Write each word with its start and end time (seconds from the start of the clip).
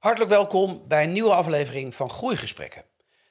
Hartelijk 0.00 0.30
welkom 0.30 0.82
bij 0.88 1.02
een 1.02 1.12
nieuwe 1.12 1.34
aflevering 1.34 1.94
van 1.94 2.10
Groeigesprekken. 2.10 2.84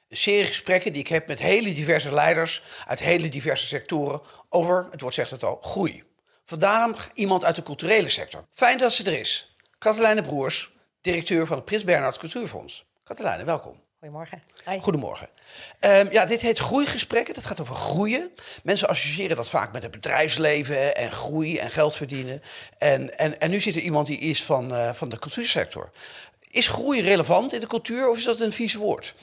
Een 0.08 0.16
serie 0.16 0.44
gesprekken 0.44 0.92
die 0.92 1.00
ik 1.00 1.08
heb 1.08 1.26
met 1.26 1.38
hele 1.38 1.72
diverse 1.72 2.12
leiders 2.12 2.62
uit 2.86 3.00
hele 3.00 3.28
diverse 3.28 3.66
sectoren 3.66 4.20
over, 4.48 4.88
het 4.90 5.00
woord 5.00 5.14
zegt 5.14 5.30
het 5.30 5.44
al, 5.44 5.58
groei. 5.62 6.04
Vandaag 6.44 7.10
iemand 7.14 7.44
uit 7.44 7.54
de 7.54 7.62
culturele 7.62 8.08
sector. 8.08 8.44
Fijn 8.50 8.78
dat 8.78 8.92
ze 8.92 9.04
er 9.04 9.18
is. 9.18 9.56
Katelijne 9.78 10.22
Broers, 10.22 10.72
directeur 11.00 11.46
van 11.46 11.56
het 11.56 11.64
Prins 11.64 11.84
Bernhard 11.84 12.18
Cultuurfonds. 12.18 12.84
Katelijne, 13.04 13.44
welkom. 13.44 13.82
Goedemorgen. 14.00 14.42
Goedemorgen. 14.80 15.28
Um, 15.80 16.12
ja, 16.12 16.24
dit 16.24 16.40
heet 16.40 16.58
groeigesprekken. 16.58 17.34
Dat 17.34 17.44
gaat 17.44 17.60
over 17.60 17.74
groeien. 17.74 18.32
Mensen 18.62 18.88
associëren 18.88 19.36
dat 19.36 19.48
vaak 19.48 19.72
met 19.72 19.82
het 19.82 19.90
bedrijfsleven 19.90 20.96
en 20.96 21.12
groei 21.12 21.58
en 21.58 21.70
geld 21.70 21.94
verdienen. 21.94 22.42
En, 22.78 23.18
en, 23.18 23.40
en 23.40 23.50
nu 23.50 23.60
zit 23.60 23.74
er 23.74 23.80
iemand 23.80 24.06
die 24.06 24.18
is 24.18 24.44
van, 24.44 24.72
uh, 24.72 24.92
van 24.92 25.08
de 25.08 25.18
cultuursector. 25.18 25.90
Is 26.50 26.68
groei 26.68 27.00
relevant 27.00 27.52
in 27.52 27.60
de 27.60 27.66
cultuur 27.66 28.08
of 28.08 28.16
is 28.16 28.24
dat 28.24 28.40
een 28.40 28.52
vies 28.52 28.74
woord? 28.74 29.14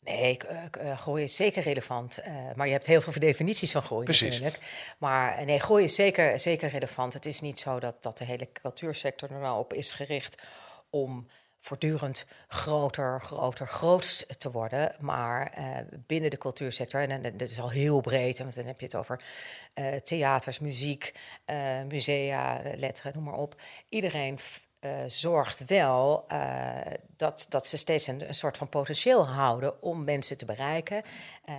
Nee, 0.00 0.38
uh, 0.80 0.98
groei 0.98 1.22
is 1.22 1.36
zeker 1.36 1.62
relevant. 1.62 2.18
Uh, 2.18 2.54
maar 2.54 2.66
je 2.66 2.72
hebt 2.72 2.86
heel 2.86 3.00
veel 3.00 3.12
definities 3.18 3.72
van 3.72 3.82
groei 3.82 4.04
Precies. 4.04 4.30
natuurlijk. 4.30 4.62
Maar 4.98 5.44
nee, 5.44 5.58
groei 5.58 5.84
is 5.84 5.94
zeker, 5.94 6.40
zeker 6.40 6.68
relevant. 6.68 7.12
Het 7.12 7.26
is 7.26 7.40
niet 7.40 7.58
zo 7.58 7.80
dat, 7.80 8.02
dat 8.02 8.18
de 8.18 8.24
hele 8.24 8.52
cultuursector 8.52 9.30
er 9.30 9.38
nou 9.38 9.58
op 9.58 9.72
is 9.72 9.90
gericht 9.90 10.42
om 10.90 11.28
voortdurend 11.60 12.26
groter, 12.48 13.20
groter, 13.20 13.66
groots 13.66 14.26
te 14.38 14.50
worden. 14.50 14.94
Maar 14.98 15.54
uh, 15.58 15.76
binnen 16.06 16.30
de 16.30 16.38
cultuursector, 16.38 17.00
en, 17.00 17.24
en 17.24 17.36
dat 17.36 17.50
is 17.50 17.60
al 17.60 17.70
heel 17.70 18.00
breed, 18.00 18.38
want 18.38 18.54
dan 18.54 18.66
heb 18.66 18.78
je 18.78 18.84
het 18.84 18.94
over 18.94 19.24
uh, 19.74 19.94
theaters, 19.94 20.58
muziek, 20.58 21.14
musea, 21.88 22.62
letteren, 22.74 23.12
noem 23.14 23.24
maar 23.24 23.34
op. 23.34 23.60
Iedereen 23.88 24.38
zorgt 25.06 25.64
wel 25.64 26.26
dat, 27.16 27.46
dat 27.48 27.66
ze 27.66 27.76
steeds 27.76 28.06
een, 28.06 28.28
een, 28.28 28.34
soort 28.34 28.56
van 28.56 28.68
potentieel 28.68 29.26
houden 29.26 29.82
om 29.82 30.04
mensen 30.04 30.36
te 30.36 30.44
bereiken. 30.44 31.02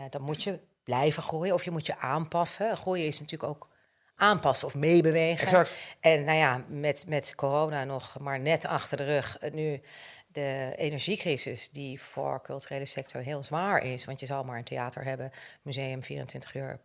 dan 0.09 0.21
moet 0.21 0.43
je 0.43 0.59
blijven 0.83 1.23
groeien 1.23 1.53
of 1.53 1.63
je 1.63 1.71
moet 1.71 1.85
je 1.85 1.97
aanpassen. 1.97 2.77
Groeien 2.77 3.05
is 3.05 3.19
natuurlijk 3.19 3.49
ook 3.49 3.69
aanpassen 4.15 4.67
of 4.67 4.75
meebewegen. 4.75 5.47
Exact. 5.47 5.71
En 5.99 6.23
nou 6.23 6.37
ja, 6.37 6.63
met, 6.67 7.05
met 7.07 7.35
corona 7.35 7.83
nog 7.83 8.19
maar 8.19 8.39
net 8.39 8.65
achter 8.65 8.97
de 8.97 9.03
rug. 9.03 9.37
Nu 9.51 9.81
de 10.27 10.73
energiecrisis, 10.77 11.69
die 11.69 12.01
voor 12.01 12.41
culturele 12.41 12.85
sector 12.85 13.21
heel 13.21 13.43
zwaar 13.43 13.83
is. 13.83 14.05
Want 14.05 14.19
je 14.19 14.25
zal 14.25 14.43
maar 14.43 14.57
een 14.57 14.63
theater 14.63 15.03
hebben, 15.03 15.31
museum 15.61 16.03
24 16.03 16.55
uur 16.55 16.79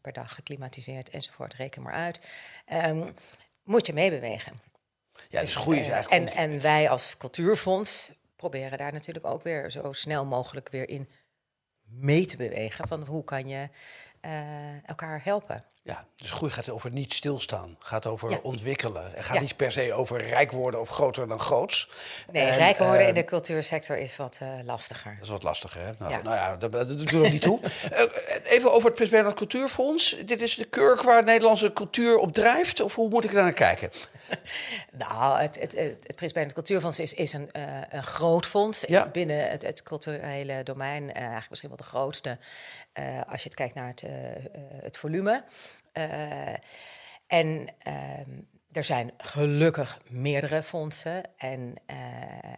per 0.00 0.12
dag 0.12 0.34
geklimatiseerd 0.34 1.10
enzovoort. 1.10 1.54
Reken 1.54 1.82
maar 1.82 1.92
uit. 1.92 2.20
Um, 2.72 3.14
moet 3.64 3.86
je 3.86 3.92
meebewegen. 3.92 4.60
Ja, 5.36 5.44
dus 5.44 5.56
groei 5.56 5.80
is 5.80 5.88
eigenlijk. 5.88 6.30
En, 6.30 6.50
en 6.50 6.60
wij 6.60 6.90
als 6.90 7.16
cultuurfonds 7.16 8.10
proberen 8.36 8.78
daar 8.78 8.92
natuurlijk 8.92 9.24
ook 9.24 9.42
weer 9.42 9.70
zo 9.70 9.92
snel 9.92 10.24
mogelijk 10.24 10.68
weer 10.68 10.88
in 10.88 11.08
mee 11.84 12.26
te 12.26 12.36
bewegen. 12.36 12.88
Van 12.88 13.02
hoe 13.02 13.24
kan 13.24 13.48
je 13.48 13.68
uh, 14.22 14.88
elkaar 14.88 15.20
helpen. 15.24 15.64
Ja, 15.86 16.06
dus 16.16 16.30
groei 16.30 16.50
gaat 16.52 16.68
over 16.68 16.90
niet 16.90 17.12
stilstaan. 17.12 17.76
Gaat 17.78 18.06
over 18.06 18.30
Ja. 18.30 18.38
ontwikkelen. 18.42 19.10
Het 19.12 19.24
gaat 19.24 19.34
Ja. 19.36 19.40
niet 19.42 19.56
per 19.56 19.72
se 19.72 19.92
over 19.92 20.26
rijk 20.28 20.52
worden 20.52 20.80
of 20.80 20.88
groter 20.88 21.28
dan 21.28 21.40
groots. 21.40 21.88
Nee, 22.32 22.44
En, 22.46 22.56
rijk 22.56 22.78
worden 22.78 23.08
in 23.08 23.14
de 23.14 23.24
cultuursector 23.24 23.96
is 23.98 24.16
wat 24.16 24.38
eh, 24.42 24.48
lastiger. 24.64 25.14
Dat 25.14 25.22
is 25.24 25.28
wat 25.28 25.42
lastiger, 25.42 25.80
hè? 25.80 25.92
Nou 25.98 26.10
Ja. 26.12 26.22
nou 26.22 26.36
ja, 26.36 26.56
dat, 26.56 26.72
dat 26.72 26.88
doet 26.88 27.10
er 27.10 27.18
ook 27.24 27.30
niet 27.30 27.42
toe. 27.42 27.60
Eh, 27.92 28.04
even 28.44 28.72
over 28.72 28.84
het 28.84 28.94
Prins 28.94 29.10
Bernhard 29.10 29.36
Cultuurfonds. 29.36 30.16
Dit 30.24 30.42
is 30.42 30.54
de 30.54 30.64
kurk 30.64 31.02
waar 31.02 31.24
Nederlandse 31.24 31.72
cultuur 31.72 32.18
op 32.18 32.32
drijft? 32.32 32.80
Of 32.80 32.94
hoe 32.94 33.08
moet 33.08 33.24
ik 33.24 33.32
daar 33.32 33.42
naar 33.42 33.52
kijken? 33.52 33.90
Nou, 34.92 35.40
het, 35.40 35.58
het, 35.60 35.72
het, 35.72 35.96
het 36.06 36.16
Prins 36.16 36.32
Bernhard 36.32 36.54
Cultuurfonds 36.54 36.98
is, 36.98 37.12
is 37.14 37.32
een, 37.32 37.52
eh, 37.52 37.62
een 37.88 38.02
groot 38.02 38.46
fonds 38.46 38.84
binnen 39.12 39.50
het, 39.50 39.62
het 39.62 39.82
culturele 39.82 40.62
domein. 40.62 41.12
eigenlijk 41.12 41.46
misschien 41.48 41.68
wel 41.68 41.78
de 41.78 41.84
grootste 41.84 42.38
als 43.28 43.42
je 43.42 43.48
het 43.48 43.54
kijkt 43.54 43.74
naar 43.74 43.86
het, 43.88 44.02
het 44.82 44.96
volume. 44.96 45.44
Eh, 45.96 46.54
en 47.26 47.68
ehm, 47.78 48.30
er 48.72 48.84
zijn 48.84 49.12
gelukkig 49.16 50.00
meerdere 50.08 50.62
fondsen. 50.62 51.22
En 51.36 51.74
eh, 51.86 51.96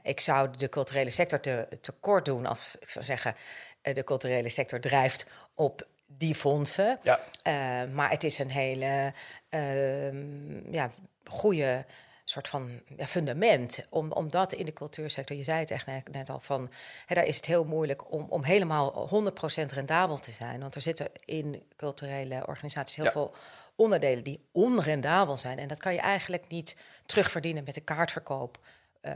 ik 0.03 0.21
zou 0.21 0.57
de 0.57 0.69
culturele 0.69 1.11
sector 1.11 1.41
te, 1.41 1.69
tekort 1.81 2.25
doen 2.25 2.47
als 2.47 2.77
ik 2.81 2.91
zou 2.91 3.05
zeggen... 3.05 3.35
eh, 3.83 3.95
de 3.95 4.05
culturele 4.05 4.49
sector 4.49 4.81
drijft 4.81 5.27
op 5.55 5.87
die 6.07 6.35
fondsen. 6.35 6.99
Ja. 7.03 7.19
Maar 7.93 8.11
het 8.11 8.25
is 8.25 8.39
een 8.39 8.51
hele 8.51 9.13
ehm, 9.49 10.73
ja, 10.73 10.91
goede 11.25 11.85
soort 12.31 12.49
van 12.49 12.81
ja, 12.97 13.07
fundament. 13.07 13.81
Om, 13.91 14.13
omdat 14.13 14.53
in 14.53 14.65
de 14.65 14.73
cultuursector, 14.73 15.37
je 15.37 15.45
zei 15.45 15.59
het 15.61 15.71
echt 15.71 15.87
net, 15.87 16.13
net 16.13 16.31
al, 16.31 16.41
van 16.41 16.71
hè, 17.07 17.15
daar 17.15 17.25
is 17.27 17.37
het 17.37 17.47
heel 17.47 17.65
moeilijk 17.65 18.13
om, 18.13 18.27
om 18.29 18.45
helemaal 18.45 19.09
100% 19.09 19.73
rendabel 19.75 20.19
te 20.19 20.31
zijn. 20.31 20.61
Want 20.61 20.75
er 20.75 20.81
zitten 20.81 21.09
in 21.25 21.63
culturele 21.77 22.47
organisaties 22.47 22.97
heel 22.97 23.05
Ja. 23.05 23.11
veel 23.11 23.35
onderdelen 23.77 24.25
die 24.25 24.49
onrendabel 24.53 25.37
zijn. 25.37 25.59
En 25.59 25.69
dat 25.69 25.79
kan 25.79 25.93
je 25.93 26.01
eigenlijk 26.01 26.49
niet 26.49 26.77
terugverdienen 27.07 27.65
met 27.65 27.75
de 27.75 27.81
kaartverkoop. 27.81 28.59
Eh, 29.01 29.13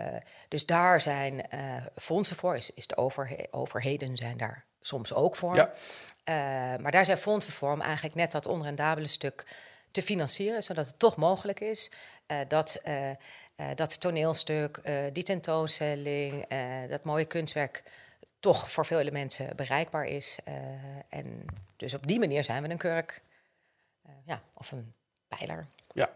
dus 0.49 0.67
daar 0.67 1.01
zijn 1.01 1.49
eh, 1.49 1.61
fondsen 1.97 2.37
voor, 2.37 2.57
is, 2.57 2.71
is 2.71 2.87
de 2.87 2.97
overhe- 2.97 3.47
overheden 3.51 4.17
zijn 4.17 4.37
daar 4.37 4.65
soms 4.81 5.15
ook 5.15 5.37
voor. 5.37 5.55
Ja. 5.55 5.73
Eh, 6.25 6.35
maar 6.83 6.91
daar 6.91 7.05
zijn 7.05 7.19
fondsen 7.19 7.53
voor 7.53 7.73
om 7.73 7.81
eigenlijk 7.81 8.15
net 8.15 8.33
dat 8.33 8.47
onrendabele 8.47 9.07
stuk 9.07 9.47
te 9.93 10.03
financieren, 10.03 10.63
zodat 10.63 10.87
het 10.87 10.99
toch 10.99 11.17
mogelijk 11.17 11.61
is 11.61 11.91
eh, 12.27 12.39
dat 12.49 12.75
eh, 12.75 13.11
eh, 13.11 13.17
dat 13.75 14.01
toneelstuk, 14.01 14.81
die 15.13 15.23
tentoonstelling, 15.23 16.47
dat 16.89 17.05
mooie 17.05 17.25
kunstwerk 17.25 17.83
toch 18.41 18.71
voor 18.71 18.87
vele 18.87 19.11
mensen 19.11 19.57
bereikbaar 19.57 20.05
is. 20.05 20.39
En 21.09 21.45
dus 21.77 21.95
op 21.95 22.07
die 22.07 22.19
manier 22.19 22.45
zijn 22.45 22.63
we 22.63 22.69
een 22.69 22.79
kurk, 22.79 23.23
ja, 24.25 24.43
of 24.55 24.73
een 24.73 24.95
pijler. 25.29 25.67
Ja. 25.93 26.11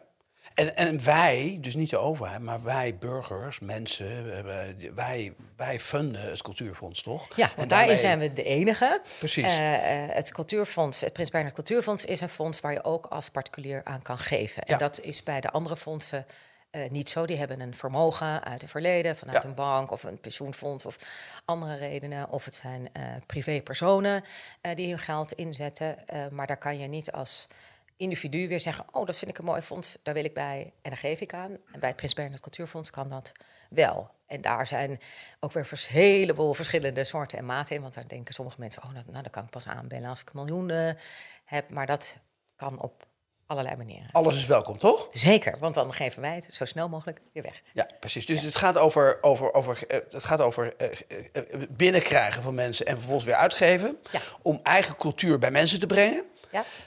En, 0.57 0.77
en 0.77 1.05
wij, 1.05 1.59
dus 1.61 1.75
niet 1.75 1.91
de 1.91 1.99
overheid, 1.99 2.41
maar 2.41 2.63
wij 2.63 2.97
burgers, 2.99 3.59
mensen, 3.61 4.37
eh, 4.37 4.93
wij, 4.95 5.35
wij 5.57 5.81
funden 5.81 6.21
het 6.21 6.43
cultuurfonds, 6.43 7.03
toch? 7.03 7.29
Ja, 7.37 7.45
En 7.51 7.53
want 7.57 7.69
daarmee- 7.69 7.69
daarin 7.69 7.97
zijn 7.97 8.19
we 8.19 8.33
de 8.33 8.43
enige. 8.43 9.01
Precies. 9.19 9.45
Eh, 9.45 10.05
eh, 10.05 10.11
het 10.15 10.33
cultuurfonds, 10.33 11.01
het 11.01 11.13
Prins 11.13 11.31
Bernhard 11.31 11.55
Cultuurfonds, 11.55 12.05
is 12.05 12.21
een 12.21 12.29
fonds 12.29 12.61
waar 12.61 12.73
je 12.73 12.85
ook 12.85 13.07
als 13.07 13.29
particulier 13.31 13.81
aan 13.85 14.03
kan 14.03 14.19
geven. 14.19 14.63
Ja. 14.67 14.73
En 14.73 14.79
dat 14.79 15.01
is 15.01 15.23
bij 15.23 15.41
de 15.41 15.51
andere 15.51 15.77
fondsen 15.77 16.27
eh, 16.71 16.91
niet 16.91 17.11
zo. 17.11 17.27
Die 17.27 17.37
hebben 17.37 17.61
een 17.61 17.75
vermogen 17.75 18.45
uit 18.45 18.61
het 18.61 18.71
verleden, 18.71 19.17
vanuit 19.17 19.43
Ja. 19.43 19.49
een 19.49 19.55
bank 19.55 19.91
of 19.91 20.03
een 20.03 20.21
pensioenfonds 20.21 20.85
of 20.87 20.97
andere 21.45 21.77
redenen. 21.77 22.31
Of 22.31 22.45
het 22.45 22.55
zijn 22.55 22.89
eh 22.93 23.03
privépersonen 23.27 24.25
eh, 24.61 24.75
die 24.75 24.89
hun 24.89 24.99
geld 24.99 25.33
inzetten. 25.33 26.09
Eh, 26.09 26.29
maar 26.31 26.47
daar 26.47 26.57
kan 26.59 26.79
je 26.79 26.87
niet 26.87 27.13
als 27.13 27.47
individu 27.97 28.49
weer 28.49 28.61
zeggen: 28.61 28.85
Oh, 28.93 29.07
dat 29.07 29.19
vind 29.19 29.31
ik 29.31 29.39
een 29.39 29.45
mooi 29.45 29.61
fonds, 29.61 29.97
daar 30.03 30.15
wil 30.15 30.25
ik 30.25 30.35
bij 30.35 30.73
en 30.83 30.91
daar 30.91 30.99
geef 30.99 31.21
ik 31.21 31.35
aan. 31.35 31.51
En 31.73 31.81
bij 31.81 31.89
het 31.89 31.97
Prins 31.97 32.15
Bernhard 32.15 32.41
Cultuurfonds 32.41 32.91
kan 32.91 33.09
dat 33.09 33.33
wel. 33.71 34.11
En 34.27 34.41
daar 34.41 34.67
zijn 34.67 35.01
ook 35.41 35.53
weer 35.53 35.69
een 35.71 35.79
heleboel 35.89 36.55
verschillende 36.55 37.05
soorten 37.05 37.39
en 37.39 37.45
maten 37.47 37.77
in. 37.77 37.83
Want 37.83 37.95
daar 37.95 38.09
denken 38.09 38.35
sommige 38.35 38.61
mensen: 38.61 38.83
Oh, 38.83 38.93
nou, 38.93 39.05
nou 39.11 39.23
dan 39.23 39.33
kan 39.33 39.45
ik 39.45 39.51
pas 39.51 39.67
aanbellen 39.67 40.09
als 40.09 40.21
ik 40.21 40.33
miljoenen 40.33 40.99
heb. 41.45 41.71
Maar 41.71 41.87
dat 41.87 42.17
kan 42.57 42.81
op 42.81 43.07
allerlei 43.47 43.77
manieren. 43.77 44.09
Alles 44.13 44.35
is 44.35 44.47
welkom, 44.47 44.79
toch? 44.79 45.09
Zeker, 45.13 45.57
want 45.59 45.75
dan 45.75 45.93
geven 45.93 46.21
wij 46.21 46.35
het 46.35 46.49
zo 46.51 46.65
snel 46.65 46.89
mogelijk 46.89 47.21
weer 47.33 47.43
weg. 47.43 47.63
Ja, 47.73 47.89
precies. 48.01 48.27
Dus 48.27 48.43
het 48.43 48.57
gaat 48.57 48.79
over, 48.79 49.19
over, 49.21 49.55
over, 49.55 49.87
eh, 49.87 49.99
het 50.11 50.25
gaat 50.25 50.41
over 50.41 50.77
eh, 50.77 50.89
eh, 51.33 51.61
binnenkrijgen 51.71 52.43
van 52.43 52.55
mensen 52.55 52.87
en 52.87 52.97
vervolgens 52.97 53.27
weer 53.27 53.35
uitgeven. 53.35 53.99
Ja. 54.13 54.21
Om 54.43 54.61
eigen 54.63 54.97
cultuur 54.97 55.39
bij 55.39 55.51
mensen 55.51 55.79
te 55.79 55.87
brengen. 55.87 56.25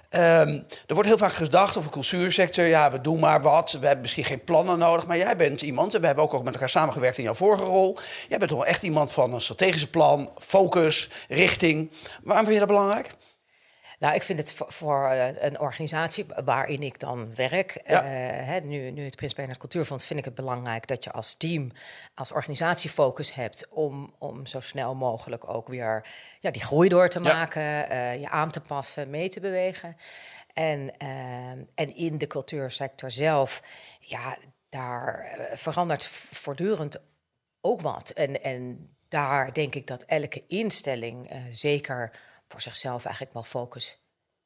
Ehm, 0.09 0.59
er 0.87 0.93
wordt 0.93 1.07
heel 1.07 1.17
vaak 1.17 1.33
gedacht 1.33 1.77
over 1.77 1.91
de 1.91 1.99
cultuursector. 1.99 2.65
Ja, 2.65 2.91
we 2.91 3.01
doen 3.01 3.19
maar 3.19 3.41
wat. 3.41 3.71
We 3.71 3.85
hebben 3.85 4.01
misschien 4.01 4.23
geen 4.23 4.43
plannen 4.43 4.77
nodig. 4.77 5.07
Maar 5.07 5.17
jij 5.17 5.35
bent 5.35 5.61
iemand, 5.61 5.93
en 5.93 5.99
we 6.01 6.05
hebben 6.05 6.23
ook, 6.23 6.33
ook 6.33 6.43
met 6.43 6.53
elkaar 6.53 6.69
samengewerkt 6.69 7.17
in 7.17 7.23
jouw 7.23 7.33
vorige 7.33 7.63
rol. 7.63 7.97
Jij 8.29 8.37
bent 8.37 8.51
toch 8.51 8.65
echt 8.65 8.83
iemand 8.83 9.11
van 9.11 9.33
een 9.33 9.41
strategische 9.41 9.89
plan, 9.89 10.29
focus, 10.39 11.09
richting. 11.27 11.91
Waarom 12.23 12.45
vind 12.45 12.59
je 12.59 12.65
dat 12.65 12.75
belangrijk? 12.75 13.15
Nou, 13.99 14.15
ik 14.15 14.23
vind 14.23 14.39
het 14.39 14.53
voor, 14.53 14.71
voor, 14.71 15.07
eh, 15.09 15.43
een 15.43 15.59
organisatie 15.59 16.25
waarin 16.45 16.81
ik 16.83 16.99
dan 16.99 17.35
werk, 17.35 17.81
Ja. 17.85 18.03
eh, 18.03 18.45
hè, 18.47 18.59
nu, 18.59 18.91
nu 18.91 19.03
het 19.03 19.15
Prins 19.15 19.33
Bernhard 19.33 19.59
Cultuurfonds, 19.59 20.05
vind 20.05 20.19
ik 20.19 20.25
het 20.25 20.35
belangrijk 20.35 20.87
dat 20.87 21.03
je 21.03 21.11
als 21.11 21.33
team, 21.33 21.71
als 22.15 22.31
organisatie 22.31 22.89
focus 22.89 23.33
hebt 23.33 23.67
om, 23.69 24.15
om 24.19 24.45
zo 24.45 24.59
snel 24.59 24.95
mogelijk 24.95 25.49
ook 25.49 25.67
weer 25.67 26.05
ja, 26.39 26.51
die 26.51 26.61
groei 26.63 26.89
door 26.89 27.09
te 27.09 27.21
Ja. 27.21 27.33
maken, 27.33 27.89
eh, 27.89 28.19
je 28.19 28.29
aan 28.29 28.51
te 28.51 28.61
passen, 28.61 29.09
mee 29.09 29.29
te 29.29 29.39
bewegen. 29.39 29.97
En, 30.53 30.97
en 31.75 31.95
in 31.95 32.17
de 32.17 32.27
cultuursector 32.27 33.11
zelf, 33.11 33.61
ja, 33.99 34.37
daar 34.69 35.37
verandert 35.53 36.07
voortdurend 36.07 37.01
ook 37.61 37.81
wat. 37.81 38.09
En, 38.09 38.43
en 38.43 38.89
daar 39.07 39.53
denk 39.53 39.75
ik 39.75 39.87
dat 39.87 40.03
elke 40.03 40.43
instelling 40.47 41.31
zeker 41.49 42.11
voor 42.49 42.61
zichzelf 42.61 43.05
eigenlijk 43.05 43.33
wel 43.33 43.43
focus 43.43 43.97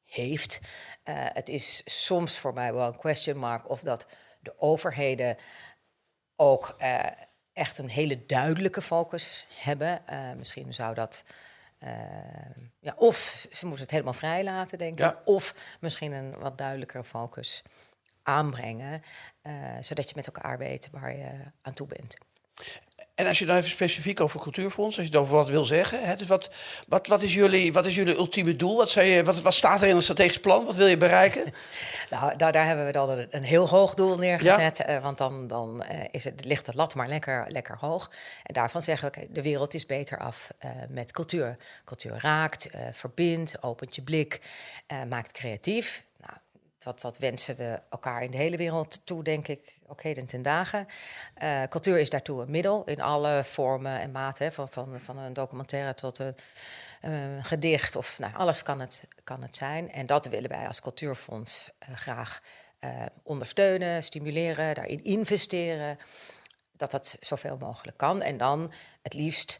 heeft. 0.04 0.60
Eh, 1.02 1.14
het 1.18 1.48
is 1.48 1.82
soms 1.84 2.38
voor 2.38 2.52
mij 2.52 2.72
wel 2.74 2.86
een 2.86 2.96
question 2.96 3.36
mark 3.36 3.68
of 3.68 3.80
dat 3.80 4.06
de 4.40 4.54
overheden 4.58 5.36
ook 6.36 6.74
eh, 6.78 7.04
echt 7.52 7.78
een 7.78 7.88
hele 7.88 8.26
duidelijke 8.26 8.82
focus 8.82 9.46
hebben. 9.48 10.02
misschien 10.36 10.74
zou 10.74 10.94
dat. 10.94 11.24
ja, 12.80 12.94
of 12.96 13.46
ze 13.50 13.66
moeten 13.66 13.82
het 13.82 13.90
helemaal 13.90 14.12
vrij 14.12 14.44
laten, 14.44 14.78
denk 14.78 15.00
ik. 15.00 15.20
Of 15.24 15.54
misschien 15.80 16.12
een 16.12 16.38
wat 16.38 16.58
duidelijkere 16.58 17.04
focus 17.04 17.62
aanbrengen. 18.22 19.02
zodat 19.80 20.08
je 20.08 20.14
met 20.16 20.26
elkaar 20.26 20.58
weet 20.58 20.88
waar 20.90 21.16
je 21.16 21.30
aan 21.62 21.72
toe 21.72 21.86
bent. 21.86 22.16
En 23.14 23.26
als 23.26 23.38
je 23.38 23.46
dan 23.46 23.56
even 23.56 23.70
specifiek 23.70 24.20
over 24.20 24.40
cultuurfonds, 24.40 24.98
als 24.98 25.06
je 25.06 25.18
over 25.18 25.34
wat 25.34 25.48
wil 25.48 25.64
zeggen, 25.64 26.04
hè, 26.04 26.16
dus 26.16 26.28
wat, 26.28 26.50
wat, 26.88 27.06
wat, 27.06 27.22
is 27.22 27.34
jullie, 27.34 27.72
wat 27.72 27.86
is 27.86 27.94
jullie 27.94 28.14
ultieme 28.14 28.56
doel? 28.56 28.76
Wat, 28.76 28.92
je, 28.92 29.22
wat, 29.24 29.40
wat 29.40 29.54
staat 29.54 29.82
er 29.82 29.88
in 29.88 29.96
een 29.96 30.02
strategisch 30.02 30.40
plan? 30.40 30.64
Wat 30.64 30.74
wil 30.74 30.86
je 30.86 30.96
bereiken? 30.96 31.44
nou, 32.10 32.36
daar, 32.36 32.52
daar 32.52 32.66
hebben 32.66 32.86
we 32.86 32.92
dan 32.92 33.26
een 33.30 33.42
heel 33.42 33.68
hoog 33.68 33.94
doel 33.94 34.16
neergezet, 34.16 34.76
ja. 34.76 34.96
uh, 34.96 35.02
want 35.02 35.18
dan, 35.18 35.46
dan 35.46 35.84
uh, 35.92 35.98
is 36.10 36.24
het, 36.24 36.44
ligt 36.44 36.66
de 36.66 36.72
lat 36.74 36.94
maar 36.94 37.08
lekker, 37.08 37.44
lekker 37.48 37.76
hoog. 37.80 38.10
En 38.42 38.54
daarvan 38.54 38.82
zeggen 38.82 39.12
we, 39.12 39.26
de 39.30 39.42
wereld 39.42 39.74
is 39.74 39.86
beter 39.86 40.18
af 40.18 40.50
uh, 40.64 40.70
met 40.88 41.12
cultuur. 41.12 41.56
Cultuur 41.84 42.18
raakt, 42.20 42.68
verbindt, 42.92 43.62
opent 43.62 43.94
je 43.94 44.02
blik, 44.02 44.40
maakt 45.08 45.32
creatief 45.32 46.04
dat, 46.84 47.00
dat 47.00 47.18
wensen 47.18 47.56
we 47.56 47.80
elkaar 47.90 48.22
in 48.22 48.30
de 48.30 48.36
hele 48.36 48.56
wereld 48.56 49.06
toe, 49.06 49.24
denk 49.24 49.48
ik, 49.48 49.78
ook 49.86 50.02
heden 50.02 50.26
ten 50.26 50.42
dagen. 50.42 50.86
Uh, 51.42 51.62
cultuur 51.62 51.98
is 51.98 52.10
daartoe 52.10 52.42
een 52.42 52.50
middel 52.50 52.84
in 52.84 53.00
alle 53.00 53.44
vormen 53.44 54.00
en 54.00 54.10
maten, 54.10 54.52
van, 54.52 54.68
van, 54.68 55.00
van 55.00 55.18
een 55.18 55.32
documentaire 55.32 55.94
tot 55.94 56.18
een, 56.18 56.34
gedicht 57.42 57.96
of 57.96 58.18
nou, 58.18 58.34
alles 58.34 58.62
kan 58.62 58.80
het, 58.80 59.04
kan 59.24 59.42
het 59.42 59.56
zijn. 59.56 59.92
En 59.92 60.06
dat 60.06 60.26
willen 60.26 60.50
wij 60.50 60.66
als 60.66 60.80
Cultuurfonds 60.80 61.70
uh, 61.88 61.96
graag 61.96 62.42
uh, 62.80 62.90
ondersteunen, 63.22 64.02
stimuleren, 64.02 64.74
daarin 64.74 65.04
investeren. 65.04 65.98
Dat 66.72 66.90
dat 66.90 67.16
zoveel 67.20 67.56
mogelijk 67.56 67.96
kan. 67.96 68.22
En 68.22 68.36
dan 68.36 68.72
het 69.02 69.14
liefst 69.14 69.58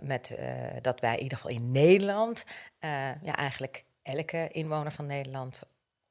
met, 0.00 0.34
dat 0.80 1.00
wij 1.00 1.16
in 1.16 1.22
ieder 1.22 1.38
geval 1.38 1.56
in 1.56 1.72
Nederland 1.72 2.44
ja, 3.22 3.36
eigenlijk 3.36 3.84
elke 4.02 4.48
inwoner 4.52 4.92
van 4.92 5.06
Nederland 5.06 5.62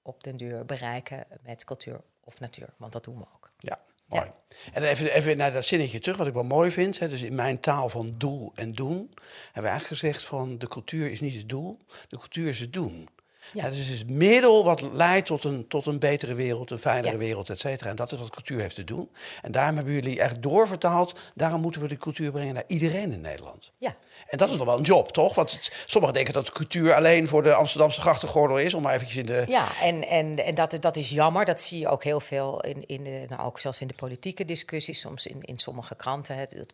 op 0.06 0.24
den 0.24 0.38
duur 0.38 0.66
bereiken 0.66 1.26
met 1.44 1.64
cultuur 1.64 2.02
of 2.24 2.40
natuur. 2.40 2.70
Want 2.78 2.92
dat 2.94 3.04
doen 3.04 3.18
we 3.18 3.26
ook. 3.36 3.52
Ja, 3.60 3.80
mooi. 4.06 4.32
En 4.74 4.84
even, 4.84 5.14
even 5.14 5.38
naar 5.38 5.54
dat 5.54 5.66
zinnetje 5.66 6.00
terug, 6.00 6.18
wat 6.18 6.28
ik 6.28 6.34
wel 6.34 6.44
mooi 6.44 6.72
vind. 6.72 7.00
Hè, 7.00 7.10
dus 7.10 7.22
in 7.22 7.36
mijn 7.36 7.60
taal 7.60 7.90
van 7.90 8.16
doel 8.18 8.52
en 8.56 8.72
doen 8.72 8.98
hebben 8.98 9.64
we 9.64 9.70
eigenlijk 9.70 9.88
gezegd 9.88 10.24
van 10.24 10.58
de 10.58 10.68
cultuur 10.68 11.12
is 11.12 11.20
niet 11.20 11.36
het 11.36 11.50
doel, 11.50 11.78
de 12.08 12.18
cultuur 12.18 12.50
is 12.50 12.60
het 12.60 12.74
doen. 12.74 13.10
Ja. 13.54 13.70
dus 13.70 13.78
het 13.78 13.88
is 13.88 14.00
het 14.00 14.10
middel 14.10 14.64
wat 14.64 14.82
leidt 14.82 15.28
tot 15.28 15.44
een, 15.44 15.68
tot 15.68 15.86
een 15.86 16.00
betere 16.00 16.34
wereld, 16.34 16.70
een 16.70 16.80
fijnere 16.80 17.18
wereld, 17.18 17.50
et 17.50 17.60
cetera. 17.60 17.90
En 17.90 17.96
dat 17.96 18.12
is 18.12 18.20
wat 18.20 18.30
cultuur 18.30 18.60
heeft 18.60 18.76
te 18.76 18.84
doen. 18.84 19.10
En 19.42 19.52
daarom 19.52 19.76
hebben 19.76 19.94
jullie 19.94 20.20
echt 20.20 20.42
doorvertaald. 20.42 21.20
Daarom 21.34 21.62
moeten 21.62 21.82
we 21.82 21.88
de 21.88 21.98
cultuur 21.98 22.32
brengen 22.32 22.54
naar 22.54 22.64
iedereen 22.68 23.12
in 23.12 23.22
Nederland. 23.22 23.72
Ja. 23.78 23.96
En 24.28 24.38
dat 24.38 24.50
is 24.50 24.58
nog 24.58 24.66
wel 24.66 24.78
een 24.78 24.84
job, 24.84 25.12
toch? 25.12 25.36
Want 25.36 25.72
sommigen 25.86 26.16
denken 26.16 26.34
dat 26.34 26.52
cultuur 26.52 26.94
alleen 26.94 27.28
voor 27.28 27.44
de 27.44 27.54
Amsterdamse 27.54 28.02
grachtengordel 28.02 28.60
is, 28.60 28.74
om 28.74 28.82
maar 28.82 28.94
eventjes 28.94 29.18
in 29.18 29.26
de... 29.26 29.44
Ja, 29.48 29.68
en, 29.82 30.08
en, 30.08 30.46
en 30.46 30.56
dat, 30.56 30.78
dat 30.80 30.96
is 30.96 31.10
jammer. 31.10 31.46
Dat 31.46 31.62
zie 31.62 31.80
je 31.80 31.88
ook 31.88 32.04
heel 32.04 32.20
veel 32.20 32.62
in, 32.62 32.86
in 32.88 33.04
de, 33.04 33.26
nou 33.28 33.42
ook 33.42 33.60
zelfs 33.60 33.82
in 33.82 33.88
de 33.88 33.94
politieke 33.94 34.46
discussies, 34.46 35.00
soms 35.00 35.26
in, 35.26 35.42
in 35.42 35.60
sommige 35.60 35.96
kranten. 35.96 36.36
Het, 36.36 36.52
het 36.52 36.72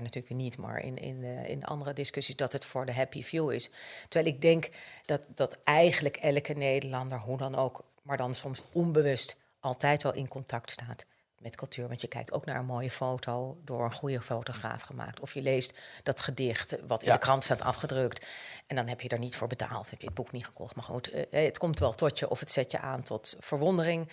natuurlijk 0.00 0.34
niet, 0.34 0.56
maar 0.56 0.84
in, 0.84 0.98
in, 0.98 1.24
eh, 1.24 1.50
in 1.50 1.64
andere 1.64 1.92
discussies, 1.92 2.36
dat 2.36 2.52
het 2.52 2.64
voor 2.64 2.86
de 2.86 2.92
happy 2.92 3.22
few 3.22 3.50
is. 3.50 3.70
Terwijl 4.08 4.34
ik 4.34 4.40
denk 4.42 4.68
dat, 5.04 5.26
dat 5.34 5.58
eigenlijk 5.64 6.11
elke 6.16 6.52
Nederlander, 6.52 7.18
hoe 7.18 7.38
dan 7.38 7.54
ook, 7.54 7.84
maar 8.02 8.16
dan 8.16 8.34
soms 8.34 8.62
onbewust, 8.72 9.36
altijd 9.60 10.02
wel 10.02 10.14
in 10.14 10.28
contact 10.28 10.70
staat 10.70 11.04
met 11.42 11.56
cultuur. 11.56 11.88
Want 11.88 12.00
je 12.00 12.08
kijkt 12.08 12.32
ook 12.32 12.44
naar 12.44 12.56
een 12.56 12.64
mooie 12.64 12.90
foto 12.90 13.58
door 13.64 13.84
een 13.84 13.92
goede 13.92 14.20
fotograaf 14.20 14.82
gemaakt. 14.82 15.20
Of 15.20 15.34
je 15.34 15.42
leest 15.42 15.78
dat 16.02 16.20
gedicht 16.20 16.76
wat 16.86 17.02
in 17.02 17.12
de 17.12 17.18
krant 17.18 17.44
staat 17.44 17.62
afgedrukt. 17.62 18.26
En 18.66 18.76
dan 18.76 18.86
heb 18.86 19.00
je 19.00 19.08
er 19.08 19.18
niet 19.18 19.36
voor 19.36 19.48
betaald. 19.48 19.90
Heb 19.90 20.00
je 20.00 20.06
het 20.06 20.14
boek 20.14 20.32
niet 20.32 20.46
gekocht. 20.46 20.74
Maar 20.74 20.84
goed, 20.84 21.10
eh, 21.10 21.22
eh, 21.30 21.44
het 21.44 21.58
komt 21.58 21.78
wel 21.78 21.92
tot 21.92 22.18
je 22.18 22.30
of 22.30 22.40
het 22.40 22.50
zet 22.50 22.70
je 22.70 22.78
aan 22.78 23.02
tot 23.02 23.36
verwondering. 23.40 24.08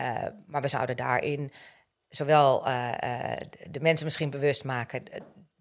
Uh, 0.00 0.24
maar 0.46 0.62
we 0.62 0.68
zouden 0.68 0.96
daarin 0.96 1.52
zowel 2.08 2.68
uh, 2.68 2.92
de 3.70 3.80
mensen 3.80 4.04
misschien 4.04 4.30
bewust 4.30 4.64
maken 4.64 5.02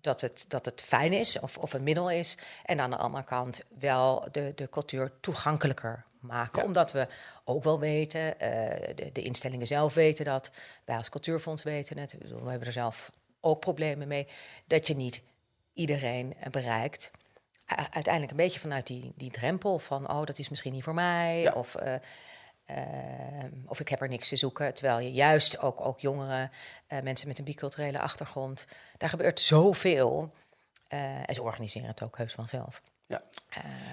dat 0.06 0.22
het, 0.22 0.46
dat 0.48 0.66
het 0.66 0.82
fijn 0.82 1.14
is 1.14 1.40
of, 1.40 1.58
of 1.58 1.74
een 1.74 1.84
middel 1.84 2.12
is. 2.12 2.38
En 2.66 2.80
aan 2.80 2.90
de 2.90 2.98
andere 2.98 3.24
kant 3.24 3.62
wel 3.80 4.28
de, 4.32 4.52
de 4.56 4.70
cultuur 4.70 5.12
toegankelijker 5.20 6.06
maken. 6.20 6.64
Omdat 6.64 6.92
we 6.92 7.08
ook 7.44 7.64
wel 7.64 7.80
weten, 7.80 8.26
uh, 8.26 8.36
de, 8.96 9.10
de, 9.14 9.22
instellingen 9.22 9.68
zelf 9.68 9.94
weten 9.94 10.26
dat, 10.26 10.52
wij 10.86 10.98
als 10.98 11.10
Cultuurfonds 11.10 11.64
weten 11.64 11.98
het, 11.98 12.16
we 12.20 12.50
hebben 12.50 12.68
er 12.68 12.72
zelf 12.72 13.12
ook 13.40 13.60
problemen 13.60 14.08
mee, 14.08 14.28
dat 14.68 14.88
je 14.88 14.96
niet 14.96 15.22
iedereen 15.74 16.34
bereikt. 16.52 17.12
uiteindelijk 17.66 18.32
een 18.32 18.38
beetje 18.38 18.60
vanuit 18.60 18.88
die, 18.88 19.14
die 19.16 19.32
drempel 19.32 19.80
van, 19.80 20.10
oh, 20.10 20.26
dat 20.26 20.40
is 20.40 20.50
misschien 20.50 20.74
niet 20.74 20.84
voor 20.84 20.94
mij, 20.94 21.54
of, 21.54 21.76
uh, 21.82 21.94
uh, 22.72 22.78
of 23.66 23.80
ik 23.80 23.90
heb 23.90 24.02
er 24.02 24.10
niks 24.10 24.30
te 24.30 24.36
zoeken. 24.36 24.74
Terwijl 24.74 25.00
je 25.00 25.12
juist 25.12 25.60
ook, 25.60 25.82
ook 25.82 26.00
jongeren, 26.00 26.52
mensen 27.04 27.28
met 27.28 27.40
een 27.40 27.46
biculturele 27.46 28.00
achtergrond, 28.00 28.68
daar 28.98 29.10
gebeurt 29.10 29.40
zoveel. 29.40 30.34
en 30.88 31.34
ze 31.34 31.42
organiseren 31.42 31.88
het 31.88 32.04
ook 32.04 32.18
heus 32.18 32.34
vanzelf. 32.34 32.82
Ja. 33.08 33.22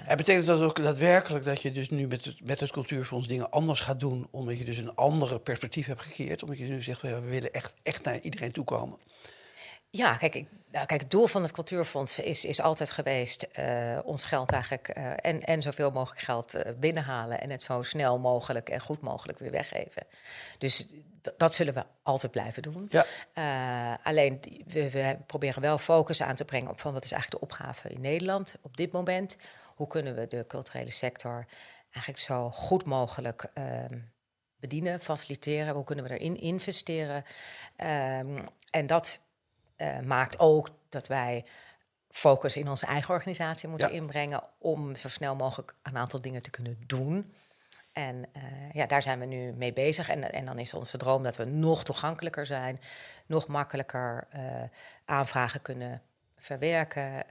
En 0.07 0.17
betekent 0.17 0.45
dat 0.45 0.61
ook 0.61 0.83
daadwerkelijk 0.83 1.45
dat 1.45 1.61
je 1.61 1.71
dus 1.71 1.89
nu 1.89 2.07
met 2.07 2.25
het, 2.25 2.43
met 2.43 2.59
het 2.59 2.71
cultuurfonds 2.71 3.27
dingen 3.27 3.51
anders 3.51 3.79
gaat 3.79 3.99
doen, 3.99 4.27
omdat 4.31 4.57
je 4.57 4.65
dus 4.65 4.77
een 4.77 4.95
andere 4.95 5.39
perspectief 5.39 5.85
hebt 5.85 6.01
gekeerd, 6.01 6.43
omdat 6.43 6.57
je 6.57 6.65
nu 6.65 6.81
zegt, 6.81 7.01
we 7.01 7.19
willen 7.19 7.51
echt, 7.51 7.73
echt 7.83 8.03
naar 8.03 8.19
iedereen 8.19 8.51
toe 8.51 8.65
komen? 8.65 8.97
Ja, 9.89 10.17
kijk, 10.17 10.35
ik, 10.35 10.47
nou, 10.73 10.85
kijk, 10.85 11.01
het 11.01 11.11
doel 11.11 11.27
van 11.27 11.41
het 11.41 11.51
cultuurfonds 11.51 12.19
is, 12.19 12.45
is 12.45 12.61
altijd 12.61 12.89
geweest 12.89 13.47
uh, 13.59 13.99
ons 14.03 14.23
geld 14.23 14.51
eigenlijk 14.51 14.97
uh, 14.97 15.11
en, 15.15 15.43
en 15.43 15.61
zoveel 15.61 15.91
mogelijk 15.91 16.21
geld 16.21 16.55
binnenhalen 16.79 17.41
en 17.41 17.49
het 17.49 17.63
zo 17.63 17.81
snel 17.81 18.19
mogelijk 18.19 18.69
en 18.69 18.79
goed 18.79 19.01
mogelijk 19.01 19.39
weer 19.39 19.51
weggeven. 19.51 20.05
Dus 20.57 20.87
dat 21.37 21.53
zullen 21.53 21.73
we 21.73 21.85
altijd 22.03 22.31
blijven 22.31 22.61
doen. 22.61 22.89
Ja. 22.89 23.99
Alleen 24.03 24.39
we, 24.67 24.89
we, 24.89 25.17
proberen 25.25 25.61
wel 25.61 25.77
focus 25.77 26.21
aan 26.21 26.35
te 26.35 26.45
brengen 26.45 26.69
op 26.69 26.79
van 26.79 26.93
wat 26.93 27.05
is 27.05 27.11
eigenlijk 27.11 27.41
de 27.41 27.49
opgave 27.49 27.89
in 27.89 28.01
Nederland 28.01 28.55
op 28.61 28.77
dit 28.77 28.91
moment. 28.91 29.37
Hoe 29.75 29.87
kunnen 29.87 30.15
we 30.15 30.27
de 30.27 30.45
culturele 30.47 30.91
sector 30.91 31.45
eigenlijk 31.91 32.23
zo 32.23 32.51
goed 32.51 32.85
mogelijk 32.85 33.45
uh, 33.57 33.65
bedienen, 34.55 35.01
faciliteren? 35.01 35.73
Hoe 35.73 35.83
kunnen 35.83 36.05
we 36.05 36.17
erin 36.19 36.39
investeren? 36.39 37.23
Um, 37.77 38.43
en 38.69 38.87
dat 38.87 39.19
uh, 39.77 39.99
maakt 39.99 40.39
ook 40.39 40.69
dat 40.89 41.07
wij 41.07 41.45
focus 42.09 42.57
in 42.57 42.69
onze 42.69 42.85
eigen 42.85 43.13
organisatie 43.13 43.69
moeten 43.69 43.91
inbrengen 43.91 44.43
om 44.57 44.95
zo 44.95 45.09
snel 45.09 45.35
mogelijk 45.35 45.75
een 45.83 45.97
aantal 45.97 46.21
dingen 46.21 46.41
te 46.41 46.49
kunnen 46.49 46.77
doen. 46.85 47.33
En 47.91 48.15
uh, 48.15 48.43
ja, 48.73 48.85
daar 48.85 49.01
zijn 49.01 49.19
we 49.19 49.25
nu 49.25 49.51
mee 49.51 49.73
bezig. 49.73 50.09
En, 50.09 50.31
en 50.31 50.45
dan 50.45 50.59
is 50.59 50.73
onze 50.73 50.97
droom 50.97 51.23
dat 51.23 51.37
we 51.37 51.45
nog 51.45 51.83
toegankelijker 51.83 52.45
zijn, 52.45 52.79
nog 53.25 53.47
makkelijker 53.47 54.27
uh, 54.35 54.41
aanvragen 55.05 55.61
kunnen 55.61 56.01
verwerken, 56.37 57.23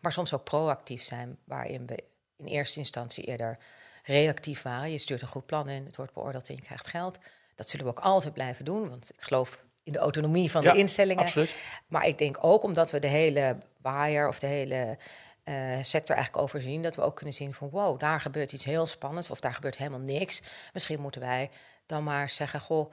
maar 0.00 0.12
soms 0.12 0.32
ook 0.32 0.44
proactief 0.44 1.02
zijn, 1.02 1.38
waarin 1.44 1.86
we 1.86 2.04
in 2.36 2.46
eerste 2.46 2.78
instantie 2.78 3.24
eerder 3.24 3.58
reactief 4.02 4.62
waren. 4.62 4.90
Je 4.90 4.98
stuurt 4.98 5.22
een 5.22 5.28
goed 5.28 5.46
plan 5.46 5.68
in, 5.68 5.84
het 5.84 5.96
wordt 5.96 6.12
beoordeeld 6.12 6.48
en 6.48 6.54
je 6.54 6.60
krijgt 6.60 6.86
geld. 6.86 7.18
Dat 7.54 7.68
zullen 7.68 7.86
we 7.86 7.92
ook 7.92 8.04
altijd 8.04 8.34
blijven 8.34 8.64
doen, 8.64 8.88
want 8.88 9.10
ik 9.14 9.20
geloof 9.20 9.64
in 9.82 9.92
de 9.92 9.98
autonomie 9.98 10.50
van 10.50 10.62
de 10.62 10.76
instellingen. 10.76 11.24
Absoluut. 11.24 11.54
Maar 11.88 12.06
ik 12.06 12.18
denk 12.18 12.38
ook 12.40 12.62
omdat 12.62 12.90
we 12.90 12.98
de 12.98 13.06
hele 13.06 13.56
waaier 13.80 14.28
of 14.28 14.38
de 14.38 14.46
hele 14.46 14.98
uh, 15.44 15.78
sector 15.82 16.16
eigenlijk 16.16 16.44
overzien, 16.44 16.82
dat 16.82 16.96
we 16.96 17.02
ook 17.02 17.16
kunnen 17.16 17.34
zien 17.34 17.54
van 17.54 17.70
wow, 17.70 18.00
daar 18.00 18.20
gebeurt 18.20 18.52
iets 18.52 18.64
heel 18.64 18.86
spannends 18.86 19.30
of 19.30 19.40
daar 19.40 19.54
gebeurt 19.54 19.76
helemaal 19.76 20.00
niks. 20.00 20.42
Misschien 20.72 21.00
moeten 21.00 21.20
wij 21.20 21.50
dan 21.86 22.04
maar 22.04 22.28
zeggen, 22.28 22.60
goh, 22.60 22.90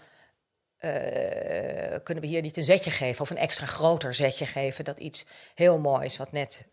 uh, 0.79 0.91
kunnen 2.03 2.23
we 2.23 2.29
hier 2.29 2.41
niet 2.41 2.57
een 2.57 2.63
zetje 2.63 2.91
geven 2.91 3.21
of 3.21 3.29
een 3.29 3.37
extra 3.37 3.65
groter 3.65 4.13
zetje 4.13 4.45
geven 4.45 4.85
dat 4.85 4.99
iets 4.99 5.25
heel 5.53 5.79
moois 5.79 6.17
wat 6.17 6.31
net 6.31 6.65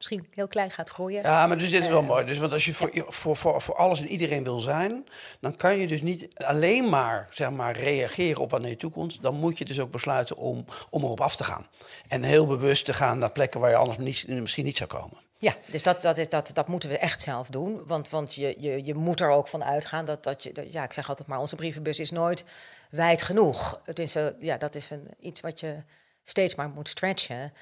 misschien 0.00 0.26
heel 0.34 0.48
klein 0.48 0.70
gaat 0.70 0.90
groeien. 0.90 1.22
Ja, 1.22 1.46
maar 1.46 1.58
dus 1.58 1.70
dit 1.70 1.82
is 1.82 1.88
wel 1.88 2.02
uh, 2.02 2.08
mooi. 2.08 2.24
Dus 2.24 2.38
want 2.38 2.52
als 2.52 2.64
je 2.64 2.74
voor, 2.74 2.90
voor, 3.08 3.36
voor, 3.36 3.62
voor 3.62 3.74
alles 3.74 4.00
en 4.00 4.08
iedereen 4.08 4.44
wil 4.44 4.60
zijn, 4.60 5.08
dan 5.40 5.56
kan 5.56 5.76
je 5.76 5.86
dus 5.86 6.02
niet 6.02 6.28
alleen 6.34 6.88
maar, 6.88 7.28
zeg 7.30 7.50
maar 7.50 7.76
reageren 7.76 8.42
op 8.42 8.50
wat 8.50 8.60
naar 8.60 8.70
je 8.70 8.76
toe 8.76 8.90
komt. 8.90 9.22
Dan 9.22 9.34
moet 9.34 9.58
je 9.58 9.64
dus 9.64 9.80
ook 9.80 9.90
besluiten 9.90 10.36
om, 10.36 10.64
om 10.90 11.02
erop 11.02 11.20
af 11.20 11.36
te 11.36 11.44
gaan. 11.44 11.66
En 12.08 12.22
heel 12.22 12.46
bewust 12.46 12.84
te 12.84 12.94
gaan 12.94 13.18
naar 13.18 13.32
plekken 13.32 13.60
waar 13.60 13.70
je 13.70 13.76
anders 13.76 13.98
niet, 13.98 14.28
misschien 14.28 14.64
niet 14.64 14.76
zou 14.76 14.90
komen. 14.90 15.18
Ja, 15.38 15.56
dus 15.66 15.82
dat, 15.82 16.02
dat, 16.02 16.18
is, 16.18 16.28
dat, 16.28 16.50
dat 16.52 16.68
moeten 16.68 16.88
we 16.88 16.98
echt 16.98 17.22
zelf 17.22 17.48
doen. 17.48 17.82
Want, 17.86 18.08
want 18.08 18.34
je, 18.34 18.54
je, 18.58 18.84
je 18.84 18.94
moet 18.94 19.20
er 19.20 19.30
ook 19.30 19.48
van 19.48 19.64
uitgaan 19.64 20.04
dat, 20.04 20.24
dat 20.24 20.42
je... 20.42 20.66
Ja, 20.70 20.84
ik 20.84 20.92
zeg 20.92 21.08
altijd 21.08 21.28
maar, 21.28 21.38
onze 21.38 21.56
brievenbus 21.56 21.98
is 21.98 22.10
nooit 22.10 22.44
wijd 22.90 23.22
genoeg. 23.22 23.80
Het 23.84 23.98
is, 23.98 24.16
ja, 24.40 24.56
dat 24.56 24.74
is 24.74 24.90
een, 24.90 25.08
iets 25.20 25.40
wat 25.40 25.60
je 25.60 25.76
steeds 26.24 26.54
maar 26.54 26.68
moet 26.68 26.88
stretchen 26.88 27.52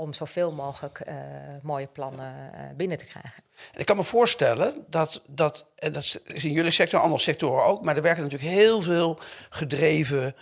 om 0.00 0.12
zoveel 0.12 0.52
mogelijk 0.52 1.02
uh, 1.08 1.14
mooie 1.62 1.86
plannen 1.86 2.52
uh, 2.54 2.60
binnen 2.76 2.98
te 2.98 3.04
krijgen. 3.04 3.42
En 3.72 3.80
ik 3.80 3.86
kan 3.86 3.96
me 3.96 4.04
voorstellen 4.04 4.84
dat, 4.88 5.22
dat, 5.26 5.66
en 5.76 5.92
dat 5.92 6.02
is 6.02 6.18
in 6.24 6.52
jullie 6.52 6.70
sector, 6.70 7.00
andere 7.00 7.22
sectoren 7.22 7.64
ook, 7.64 7.82
maar 7.82 7.96
er 7.96 8.02
werken 8.02 8.22
natuurlijk 8.22 8.50
heel 8.50 8.82
veel 8.82 9.18
gedreven 9.50 10.34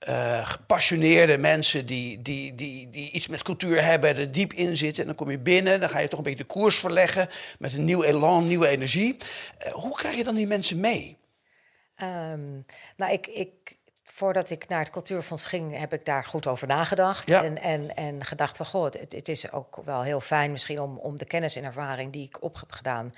eh, 0.00 0.46
gepassioneerde 0.46 1.38
mensen 1.38 1.86
die, 1.86 2.22
die, 2.22 2.54
die, 2.54 2.90
die 2.90 3.10
iets 3.10 3.28
met 3.28 3.42
cultuur 3.42 3.84
hebben, 3.84 4.16
er 4.16 4.32
diep 4.32 4.52
in 4.52 4.76
zitten. 4.76 5.00
En 5.00 5.06
dan 5.06 5.16
kom 5.16 5.30
je 5.30 5.38
binnen, 5.38 5.80
dan 5.80 5.90
ga 5.90 5.98
je 5.98 6.08
toch 6.08 6.18
een 6.18 6.24
beetje 6.24 6.38
de 6.38 6.44
koers 6.44 6.78
verleggen 6.78 7.28
met 7.58 7.72
een 7.72 7.84
nieuw 7.84 8.02
elan, 8.02 8.46
nieuwe 8.46 8.68
energie. 8.68 9.16
Eh, 9.58 9.72
hoe 9.72 9.96
krijg 9.96 10.16
je 10.16 10.24
dan 10.24 10.34
die 10.34 10.46
mensen 10.46 10.80
mee? 10.80 11.18
Ehm, 11.94 12.60
nou, 12.96 13.12
ik, 13.12 13.26
ik, 13.26 13.78
voordat 14.20 14.50
ik 14.50 14.68
naar 14.68 14.78
het 14.78 14.90
Cultuurfonds 14.90 15.46
ging, 15.46 15.78
heb 15.78 15.92
ik 15.92 16.04
daar 16.04 16.24
goed 16.24 16.46
over 16.46 16.66
nagedacht. 16.66 17.28
Ja. 17.28 17.44
En, 17.44 17.62
en, 17.62 17.96
en 17.96 18.24
gedacht 18.24 18.56
van, 18.56 18.66
goh, 18.66 18.84
het, 18.84 19.12
het 19.12 19.28
is 19.28 19.52
ook 19.52 19.80
wel 19.84 20.02
heel 20.02 20.20
fijn 20.20 20.50
misschien 20.50 20.80
om, 20.80 20.98
om 20.98 21.18
de 21.18 21.24
kennis 21.24 21.56
en 21.56 21.64
ervaring 21.64 22.12
die 22.12 22.26
ik 22.26 22.42
op 22.42 22.60
heb 22.60 22.72
gedaan... 22.72 23.14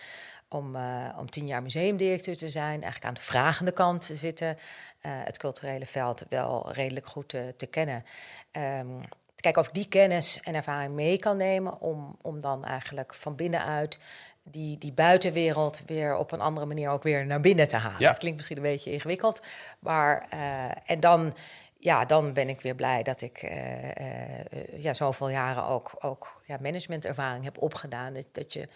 Om, 0.49 0.77
eh, 0.77 1.19
om 1.19 1.31
tien 1.31 1.47
jaar 1.47 1.63
museumdirecteur 1.63 2.37
te 2.37 2.49
zijn, 2.49 2.83
eigenlijk 2.83 3.05
aan 3.05 3.15
de 3.15 3.21
vragende 3.21 3.73
kant 3.73 4.07
te 4.07 4.15
zitten. 4.15 4.59
eh, 5.01 5.13
het 5.25 5.39
culturele 5.39 5.87
veld 5.87 6.23
wel 6.29 6.73
redelijk 6.73 7.07
goed 7.07 7.29
te, 7.29 7.55
te 7.57 7.67
kennen. 7.67 8.05
Ehm, 8.51 9.01
kijken 9.37 9.63
of 9.63 9.69
ik 9.69 9.75
die 9.75 9.89
kennis 9.89 10.41
en 10.43 10.55
ervaring 10.55 10.95
mee 10.95 11.19
kan 11.19 11.37
nemen 11.37 11.81
om, 11.81 12.17
om 12.23 12.41
dan 12.41 12.65
eigenlijk 12.65 13.15
van 13.15 13.37
binnenuit 13.37 13.99
die, 14.45 14.79
die 14.79 14.93
buitenwereld 14.93 15.83
weer 15.87 16.17
op 16.17 16.33
een 16.33 16.41
andere 16.41 16.67
manier 16.67 16.91
ook 16.91 17.03
weer 17.03 17.27
naar 17.27 17.41
binnen 17.41 17.69
te 17.69 17.77
halen. 17.77 18.01
Ja. 18.01 18.09
Dat 18.09 18.19
klinkt 18.19 18.37
misschien 18.37 18.57
een 18.57 18.63
beetje 18.63 18.93
ingewikkeld, 18.93 19.43
maar 19.79 20.27
eh, 20.31 20.65
en 20.87 21.01
dan, 21.01 21.35
ja, 21.79 22.05
dan 22.05 22.33
ben 22.33 22.49
ik 22.49 22.61
weer 22.61 22.75
blij 22.75 23.03
dat 23.03 23.21
ik 23.21 23.39
eh, 23.43 23.97
eh, 23.97 24.47
ja, 24.77 24.95
zoveel 24.95 25.29
jaren 25.29 25.67
ook, 25.67 25.97
ook 26.01 26.43
ja, 26.47 26.57
managementervaring 26.61 27.45
heb 27.45 27.63
opgedaan. 27.63 28.13
Dat, 28.13 28.27
dat 28.33 28.53
je 28.53 28.69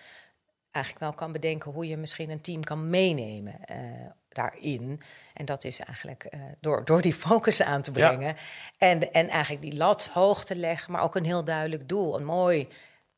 eigenlijk 0.70 1.04
wel 1.04 1.14
kan 1.14 1.32
bedenken 1.32 1.70
hoe 1.72 1.88
je 1.88 1.96
misschien 1.96 2.30
een 2.30 2.40
team 2.40 2.64
kan 2.64 2.90
meenemen 2.90 3.54
daarin. 4.28 5.00
En 5.34 5.44
dat 5.44 5.64
is 5.64 5.80
eigenlijk 5.80 6.28
door, 6.60 6.84
door 6.84 7.00
die 7.00 7.12
focus 7.12 7.62
aan 7.62 7.82
te 7.82 7.90
Ja. 7.94 8.08
brengen. 8.08 8.36
En, 8.78 9.12
en 9.12 9.28
eigenlijk 9.28 9.62
die 9.62 9.76
lat 9.76 10.10
hoog 10.12 10.44
te 10.44 10.56
leggen, 10.56 10.92
maar 10.92 11.02
ook 11.02 11.16
een 11.16 11.24
heel 11.24 11.44
duidelijk 11.44 11.88
doel. 11.88 12.16
Een 12.16 12.24
mooi, 12.24 12.68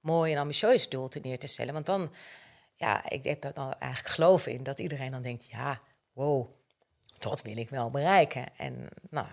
mooi 0.08 0.32
en 0.32 0.38
ambitieus 0.38 0.88
doel 0.88 1.08
te 1.08 1.20
neer 1.22 1.38
te 1.38 1.46
stellen. 1.46 1.72
Want 1.72 1.86
dan, 1.86 2.10
ja, 2.76 3.10
ik 3.10 3.24
heb 3.24 3.44
er 3.44 3.54
dan 3.54 3.74
eigenlijk 3.78 4.14
geloof 4.14 4.46
in 4.46 4.62
dat 4.62 4.78
iedereen 4.78 5.10
dan 5.10 5.22
denkt: 5.22 5.46
ja, 5.46 5.80
wow, 6.12 6.46
dat 7.18 7.42
wil 7.42 7.56
ik 7.56 7.70
wel 7.70 7.90
bereiken. 7.90 8.46
En 8.56 8.88
nou, 9.10 9.26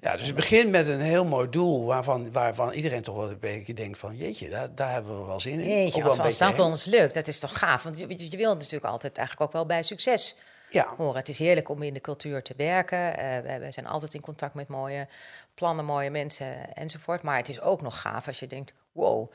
Ja, 0.00 0.16
dus 0.16 0.26
het 0.26 0.34
begint 0.34 0.70
met 0.70 0.86
een 0.86 1.00
heel 1.00 1.24
mooi 1.24 1.48
doel 1.48 1.84
waarvan, 1.84 2.32
waarvan 2.32 2.72
iedereen 2.72 3.02
toch 3.02 3.16
wel 3.16 3.30
een 3.30 3.38
beetje 3.38 3.74
denkt 3.74 3.98
van... 3.98 4.16
jeetje, 4.16 4.48
daar, 4.48 4.74
daar 4.74 4.92
hebben 4.92 5.20
we 5.20 5.26
wel 5.26 5.40
zin 5.40 5.60
in. 5.60 5.68
Jeetje, 5.68 6.02
wel 6.02 6.10
als, 6.10 6.18
als 6.18 6.38
dat 6.38 6.58
ons 6.58 6.84
lukt, 6.84 7.14
dat 7.14 7.28
is 7.28 7.38
toch 7.38 7.58
gaaf. 7.58 7.82
Want 7.82 7.98
je, 7.98 8.30
je, 8.30 8.36
wil 8.36 8.52
natuurlijk 8.52 8.84
altijd 8.92 9.18
eigenlijk 9.18 9.46
ook 9.46 9.52
wel 9.54 9.66
bij 9.66 9.82
succes 9.82 10.36
Ja, 10.68 10.94
horen. 10.96 11.16
Het 11.16 11.28
is 11.28 11.38
heerlijk 11.38 11.68
om 11.68 11.82
in 11.82 11.94
de 11.94 12.00
cultuur 12.00 12.42
te 12.42 12.54
werken. 12.56 13.18
Eh, 13.18 13.40
we, 13.40 13.64
we 13.64 13.72
zijn 13.72 13.86
altijd 13.86 14.14
in 14.14 14.20
contact 14.20 14.54
met 14.54 14.68
mooie 14.68 15.08
plannen, 15.54 15.84
mooie 15.84 16.10
mensen 16.10 16.74
enzovoort. 16.74 17.22
Maar 17.22 17.36
het 17.36 17.48
is 17.48 17.60
ook 17.60 17.82
nog 17.82 18.00
gaaf 18.00 18.26
als 18.26 18.38
je 18.38 18.46
denkt: 18.46 18.72
wow, 18.92 19.32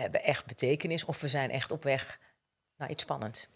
we 0.00 0.06
hebben 0.06 0.24
echt 0.28 0.46
betekenis 0.46 1.04
of 1.04 1.20
we 1.20 1.28
zijn 1.28 1.50
echt 1.50 1.70
op 1.70 1.82
weg 1.82 2.18
naar 2.76 2.90
iets 2.90 3.02
spannends. 3.02 3.46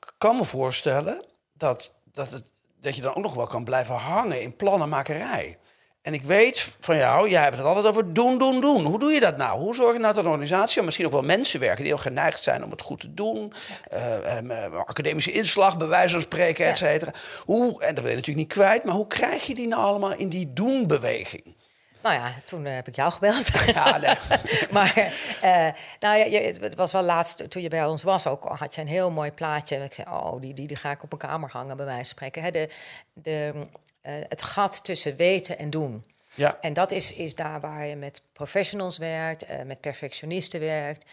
ik 0.00 0.12
kan 0.18 0.36
me 0.36 0.44
voorstellen 0.44 1.24
dat, 1.52 1.94
dat, 2.12 2.30
het, 2.30 2.50
dat 2.80 2.96
je 2.96 3.02
dan 3.02 3.14
ook 3.14 3.22
nog 3.22 3.34
wel 3.34 3.46
kan 3.46 3.64
blijven 3.64 3.94
hangen 3.94 4.42
in 4.42 4.56
plannenmakerij. 4.56 5.58
En 6.02 6.14
ik 6.14 6.22
weet 6.22 6.76
van 6.80 6.96
jou, 6.96 7.28
jij 7.30 7.42
hebt 7.42 7.56
het 7.56 7.66
altijd 7.66 7.86
over 7.86 8.12
doen, 8.14 8.38
doen, 8.38 8.60
doen. 8.60 8.84
Hoe 8.84 8.98
doe 8.98 9.12
je 9.12 9.20
dat 9.20 9.36
nou? 9.36 9.60
Hoe 9.60 9.74
zorg 9.74 9.92
je 9.92 9.98
nou 9.98 10.14
dat 10.14 10.24
een 10.24 10.30
organisatie, 10.30 10.82
misschien 10.82 11.06
ook 11.06 11.12
wel 11.12 11.22
mensen 11.22 11.60
werken... 11.60 11.78
die 11.84 11.92
heel 11.92 12.02
geneigd 12.02 12.42
zijn 12.42 12.64
om 12.64 12.70
het 12.70 12.82
goed 12.82 13.00
te 13.00 13.14
doen. 13.14 13.52
eh, 13.90 14.36
em, 14.36 14.50
eh, 14.50 14.74
academische 14.74 15.32
inslag, 15.32 15.76
bij 15.76 15.86
wijze 15.86 16.12
van 16.12 16.22
spreken, 16.22 16.64
et 16.66 16.78
Ja. 16.78 16.86
cetera. 16.86 17.12
Hoe, 17.44 17.82
en 17.82 17.94
dat 17.94 18.04
wil 18.04 18.10
je 18.12 18.16
natuurlijk 18.16 18.46
niet 18.46 18.56
kwijt, 18.58 18.84
maar 18.84 18.94
hoe 18.94 19.06
krijg 19.06 19.46
je 19.46 19.54
die 19.54 19.68
nou 19.68 19.82
allemaal 19.82 20.14
in 20.14 20.28
die 20.28 20.52
doen-beweging? 20.52 21.56
Nou 22.02 22.14
ja, 22.14 22.34
toen 22.44 22.66
eh, 22.66 22.74
heb 22.74 22.88
ik 22.88 22.96
jou 22.96 23.12
gebeld. 23.12 23.48
Ja, 23.66 23.96
nee. 23.96 24.16
maar 24.76 24.96
eh, 25.40 25.68
nou 26.00 26.18
ja, 26.18 26.24
je, 26.24 26.58
het 26.60 26.74
was 26.74 26.92
wel 26.92 27.02
laatst, 27.02 27.50
toen 27.50 27.62
je 27.62 27.68
bij 27.68 27.86
ons 27.86 28.02
was 28.02 28.26
ook, 28.26 28.44
had 28.44 28.74
je 28.74 28.80
een 28.80 28.86
heel 28.86 29.10
mooi 29.10 29.32
plaatje. 29.32 29.76
Ik 29.76 29.94
zei, 29.94 30.08
oh, 30.10 30.40
die, 30.40 30.54
die, 30.54 30.66
die 30.66 30.76
ga 30.76 30.90
ik 30.90 31.02
op 31.02 31.08
mijn 31.08 31.32
kamer 31.32 31.50
hangen, 31.50 31.76
bij 31.76 31.86
wijze 31.86 31.98
van 31.98 32.10
spreken. 32.10 32.42
Hè, 32.42 32.50
de, 32.50 32.68
de, 33.12 33.52
eh, 34.00 34.14
het 34.28 34.42
gat 34.42 34.84
tussen 34.84 35.16
weten 35.16 35.58
en 35.58 35.70
doen. 35.70 36.04
Ja, 36.34 36.56
En 36.60 36.72
dat 36.72 36.92
is, 36.92 37.12
is 37.12 37.34
daar 37.34 37.60
waar 37.60 37.86
je 37.86 37.96
met 37.96 38.22
professionals 38.32 38.98
werkt, 38.98 39.64
met 39.66 39.80
perfectionisten 39.80 40.60
werkt. 40.60 41.04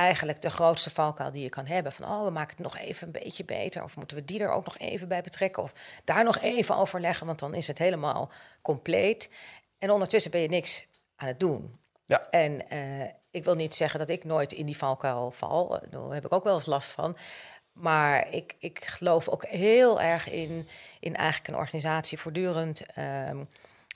Eigenlijk 0.00 0.40
de 0.40 0.50
grootste 0.50 0.90
valkuil 0.90 1.32
die 1.32 1.42
je 1.42 1.48
kan 1.48 1.66
hebben. 1.66 1.92
Van, 1.92 2.08
oh, 2.08 2.24
we 2.24 2.30
maken 2.30 2.56
het 2.56 2.64
nog 2.64 2.78
even 2.78 3.06
een 3.06 3.12
beetje 3.12 3.44
beter. 3.44 3.82
Of 3.82 3.96
moeten 3.96 4.16
we 4.16 4.24
die 4.24 4.40
er 4.40 4.50
ook 4.50 4.64
nog 4.64 4.78
even 4.78 5.08
bij 5.08 5.22
betrekken? 5.22 5.62
Of 5.62 5.72
daar 6.04 6.24
nog 6.24 6.38
even 6.38 6.76
overleggen, 6.76 7.26
want 7.26 7.38
dan 7.38 7.54
is 7.54 7.66
het 7.66 7.78
helemaal 7.78 8.30
compleet. 8.62 9.30
En 9.78 9.90
ondertussen 9.90 10.30
ben 10.30 10.40
je 10.40 10.48
niks 10.48 10.86
aan 11.16 11.28
het 11.28 11.40
doen. 11.40 11.78
ja. 12.06 12.26
En 12.30 12.68
eh, 12.68 13.08
ik 13.30 13.44
wil 13.44 13.54
niet 13.54 13.74
zeggen 13.74 13.98
dat 13.98 14.08
ik 14.08 14.24
nooit 14.24 14.52
in 14.52 14.66
die 14.66 14.76
valkuil 14.76 15.30
val. 15.30 15.80
Eh, 15.80 15.90
Daar 15.90 16.10
heb 16.14 16.24
ik 16.24 16.32
ook 16.32 16.44
wel 16.44 16.54
eens 16.54 16.66
last 16.66 16.92
van. 16.92 17.16
Maar 17.72 18.32
ik, 18.32 18.54
ik 18.58 18.84
geloof 18.84 19.28
ook 19.28 19.44
heel 19.46 20.00
erg 20.00 20.28
in, 20.30 20.68
in 21.00 21.16
eigenlijk 21.16 21.48
een 21.48 21.60
organisatie 21.60 22.18
voortdurend 22.18 22.82
ehm, 22.94 23.44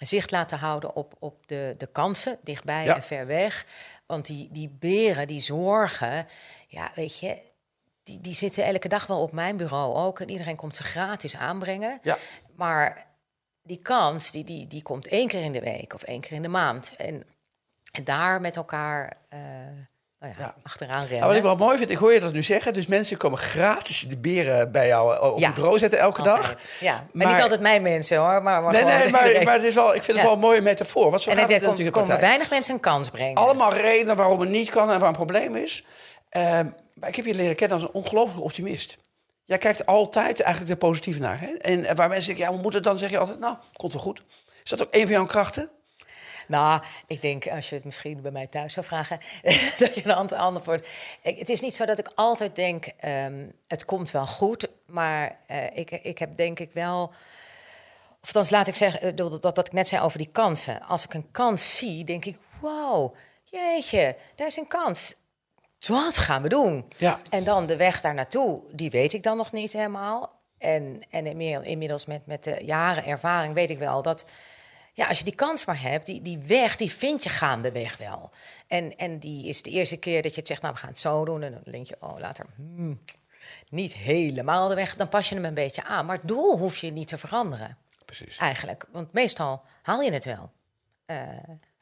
zicht 0.00 0.30
laten 0.30 0.58
houden 0.58 0.94
op, 0.96 1.14
op 1.18 1.46
de, 1.46 1.74
de 1.78 1.86
kansen, 1.86 2.38
dichtbij 2.42 2.84
Ja. 2.84 2.94
en 2.94 3.02
ver 3.02 3.26
weg. 3.26 3.66
Want 4.06 4.26
die, 4.26 4.48
die 4.52 4.68
beren, 4.78 5.26
die 5.26 5.40
zorgen, 5.40 6.26
ja, 6.68 6.90
weet 6.94 7.18
je, 7.18 7.38
die, 8.02 8.20
die 8.20 8.34
zitten 8.34 8.64
elke 8.64 8.88
dag 8.88 9.06
wel 9.06 9.20
op 9.22 9.32
mijn 9.32 9.56
bureau 9.56 9.94
ook. 9.94 10.20
En 10.20 10.30
iedereen 10.30 10.56
komt 10.56 10.76
ze 10.76 10.82
gratis 10.82 11.36
aanbrengen. 11.36 11.98
Ja. 12.02 12.18
Maar 12.56 13.06
die 13.62 13.78
kans, 13.78 14.30
die, 14.30 14.44
die, 14.44 14.66
die 14.66 14.82
komt 14.82 15.06
één 15.06 15.28
keer 15.28 15.42
in 15.42 15.52
de 15.52 15.60
week 15.60 15.94
of 15.94 16.02
één 16.02 16.20
keer 16.20 16.32
in 16.32 16.42
de 16.42 16.48
maand. 16.48 16.94
En, 16.96 17.24
en 17.92 18.04
daar 18.04 18.40
met 18.40 18.56
elkaar 18.56 19.16
eh, 19.28 19.38
nou 20.24 20.36
ja, 20.38 20.44
Ja. 20.44 20.54
achteraan 20.62 21.00
rennen. 21.00 21.16
Nou, 21.18 21.28
wat 21.28 21.36
ik 21.36 21.42
wel 21.42 21.56
mooi 21.56 21.78
vind, 21.78 21.90
ik 21.90 21.96
hoor 21.96 22.12
je 22.12 22.20
dat 22.20 22.32
nu 22.32 22.42
zeggen. 22.42 22.72
Dus 22.72 22.86
mensen 22.86 23.16
komen 23.16 23.38
gratis 23.38 24.00
de 24.08 24.16
beren 24.16 24.72
bij 24.72 24.86
jou 24.86 25.14
eh, 25.14 25.32
op 25.32 25.38
Ja. 25.38 25.46
het 25.46 25.54
bureau 25.54 25.78
zetten 25.78 25.98
elke 25.98 26.22
dag. 26.22 26.54
Ja, 26.80 26.92
maar, 26.92 27.04
Maar- 27.12 27.34
niet 27.34 27.42
altijd 27.42 27.60
mijn 27.60 27.82
mensen 27.82 28.18
hoor. 28.18 28.42
Maar, 28.42 28.62
maar 28.62 28.72
Nee, 28.72 28.84
nee, 28.84 29.44
maar, 29.44 29.54
het 29.54 29.62
is 29.62 29.74
wel, 29.74 29.94
ik 29.94 30.02
vind 30.02 30.16
het 30.16 30.26
wel 30.26 30.34
een 30.34 30.40
mooie 30.40 30.60
metafoor. 30.60 31.10
Want 31.10 31.22
zo 31.22 31.30
en 31.30 31.36
gaat 31.36 31.48
komt, 31.48 31.60
natuurlijk 31.62 31.92
komen 31.96 32.14
de 32.14 32.20
weinig 32.20 32.50
mensen 32.50 32.74
een 32.74 32.80
kans 32.80 33.10
brengen. 33.10 33.34
Allemaal 33.34 33.72
redenen 33.74 34.16
waarom 34.16 34.40
het 34.40 34.48
niet 34.48 34.70
kan 34.70 34.90
en 34.90 34.98
waar 34.98 35.08
een 35.08 35.14
probleem 35.14 35.56
is. 35.56 35.84
Ehm, 36.28 36.66
maar 36.94 37.08
ik 37.08 37.16
heb 37.16 37.24
je 37.24 37.34
leren 37.34 37.56
kennen 37.56 37.76
als 37.78 37.86
een 37.86 37.94
ongelooflijke 37.94 38.42
optimist. 38.42 38.98
Jij 39.44 39.58
kijkt 39.58 39.86
altijd 39.86 40.40
eigenlijk 40.40 40.72
er 40.72 40.78
positief 40.88 41.18
naar. 41.18 41.40
Hè? 41.40 41.46
En 41.46 41.84
eh, 41.84 41.94
waar 41.94 42.08
mensen 42.08 42.24
zeggen, 42.26 42.44
ja, 42.44 42.50
hoe 42.50 42.62
moet 42.62 42.74
het 42.74 42.84
dan? 42.84 42.98
Zeg 42.98 43.10
je 43.10 43.18
altijd, 43.18 43.38
nou, 43.38 43.56
komt 43.72 43.92
wel 43.92 44.02
goed. 44.02 44.22
Is 44.64 44.70
dat 44.70 44.82
ook 44.82 44.88
een 44.94 45.00
van 45.02 45.10
jouw 45.10 45.26
krachten? 45.26 45.70
Nou, 46.46 46.82
ik 47.06 47.22
denk 47.22 47.46
als 47.46 47.68
je 47.68 47.74
het 47.74 47.84
misschien 47.84 48.20
bij 48.20 48.30
mij 48.30 48.46
thuis 48.46 48.72
zou 48.72 48.86
vragen, 48.86 49.18
dat 49.78 49.94
je 49.94 50.02
een 50.04 50.14
ander 50.14 50.38
antwoord. 50.38 50.88
Ik, 51.22 51.38
het 51.38 51.48
is 51.48 51.60
niet 51.60 51.74
zo 51.74 51.84
dat 51.84 51.98
ik 51.98 52.12
altijd 52.14 52.56
denk, 52.56 52.86
ehm, 52.86 53.46
het 53.68 53.84
komt 53.84 54.10
wel 54.10 54.26
goed. 54.26 54.68
Maar 54.86 55.38
eh, 55.46 55.76
ik, 55.76 55.90
ik 55.90 56.18
heb 56.18 56.36
denk 56.36 56.58
ik 56.58 56.72
wel. 56.72 57.12
Of 58.22 58.32
dan 58.32 58.44
laat 58.50 58.66
ik 58.66 58.74
zeggen, 58.74 59.00
eh, 59.00 59.16
dat, 59.16 59.42
dat, 59.42 59.54
dat 59.54 59.66
ik 59.66 59.72
net 59.72 59.88
zei 59.88 60.02
over 60.02 60.18
die 60.18 60.30
kansen. 60.32 60.82
Als 60.82 61.04
ik 61.04 61.14
een 61.14 61.30
kans 61.30 61.78
zie, 61.78 62.04
denk 62.04 62.24
ik, 62.24 62.38
wow, 62.60 63.14
jeetje, 63.44 64.16
daar 64.34 64.46
is 64.46 64.56
een 64.56 64.68
kans. 64.68 65.14
Wat 65.86 66.18
gaan 66.18 66.42
we 66.42 66.48
doen? 66.48 66.92
Ja. 66.96 67.20
En 67.30 67.44
dan 67.44 67.66
de 67.66 67.76
weg 67.76 68.00
daar 68.00 68.14
naartoe, 68.14 68.62
die 68.72 68.90
weet 68.90 69.12
ik 69.12 69.22
dan 69.22 69.36
nog 69.36 69.52
niet 69.52 69.72
helemaal. 69.72 70.32
En, 70.58 71.02
en 71.10 71.26
inmiddel- 71.26 71.62
inmiddels 71.62 72.06
met, 72.06 72.26
met 72.26 72.44
de 72.44 72.58
jaren 72.64 73.04
ervaring 73.04 73.54
weet 73.54 73.70
ik 73.70 73.78
wel 73.78 74.02
dat... 74.02 74.24
Ja, 74.96 75.06
als 75.08 75.18
je 75.18 75.24
die 75.24 75.34
kans 75.34 75.64
maar 75.64 75.80
hebt, 75.80 76.06
die, 76.06 76.22
die 76.22 76.38
weg, 76.38 76.76
die 76.76 76.92
vind 76.92 77.22
je 77.22 77.28
gaandeweg 77.28 77.96
wel. 77.96 78.30
En, 78.66 78.96
en 78.96 79.18
die 79.18 79.48
is 79.48 79.62
de 79.62 79.70
eerste 79.70 79.96
keer 79.96 80.22
dat 80.22 80.30
je 80.30 80.38
het 80.38 80.46
zegt, 80.46 80.62
nou, 80.62 80.74
we 80.74 80.80
gaan 80.80 80.88
het 80.88 80.98
zo 80.98 81.24
doen. 81.24 81.42
En 81.42 81.52
dan 81.52 81.72
denk 81.72 81.86
je, 81.86 81.96
oh, 82.00 82.18
later, 82.18 82.46
hmm, 82.56 83.00
niet 83.68 83.94
helemaal 83.94 84.68
de 84.68 84.74
weg. 84.74 84.96
Dan 84.96 85.08
pas 85.08 85.28
je 85.28 85.34
hem 85.34 85.44
een 85.44 85.54
beetje 85.54 85.84
aan. 85.84 86.06
Maar 86.06 86.16
het 86.16 86.28
doel 86.28 86.58
hoef 86.58 86.76
je 86.76 86.92
niet 86.92 87.08
te 87.08 87.18
veranderen, 87.18 87.76
Precies. 88.04 88.36
eigenlijk. 88.36 88.84
Want 88.92 89.12
meestal 89.12 89.62
haal 89.82 90.00
je 90.00 90.12
het 90.12 90.24
wel. 90.24 90.50
Eh, 91.06 91.18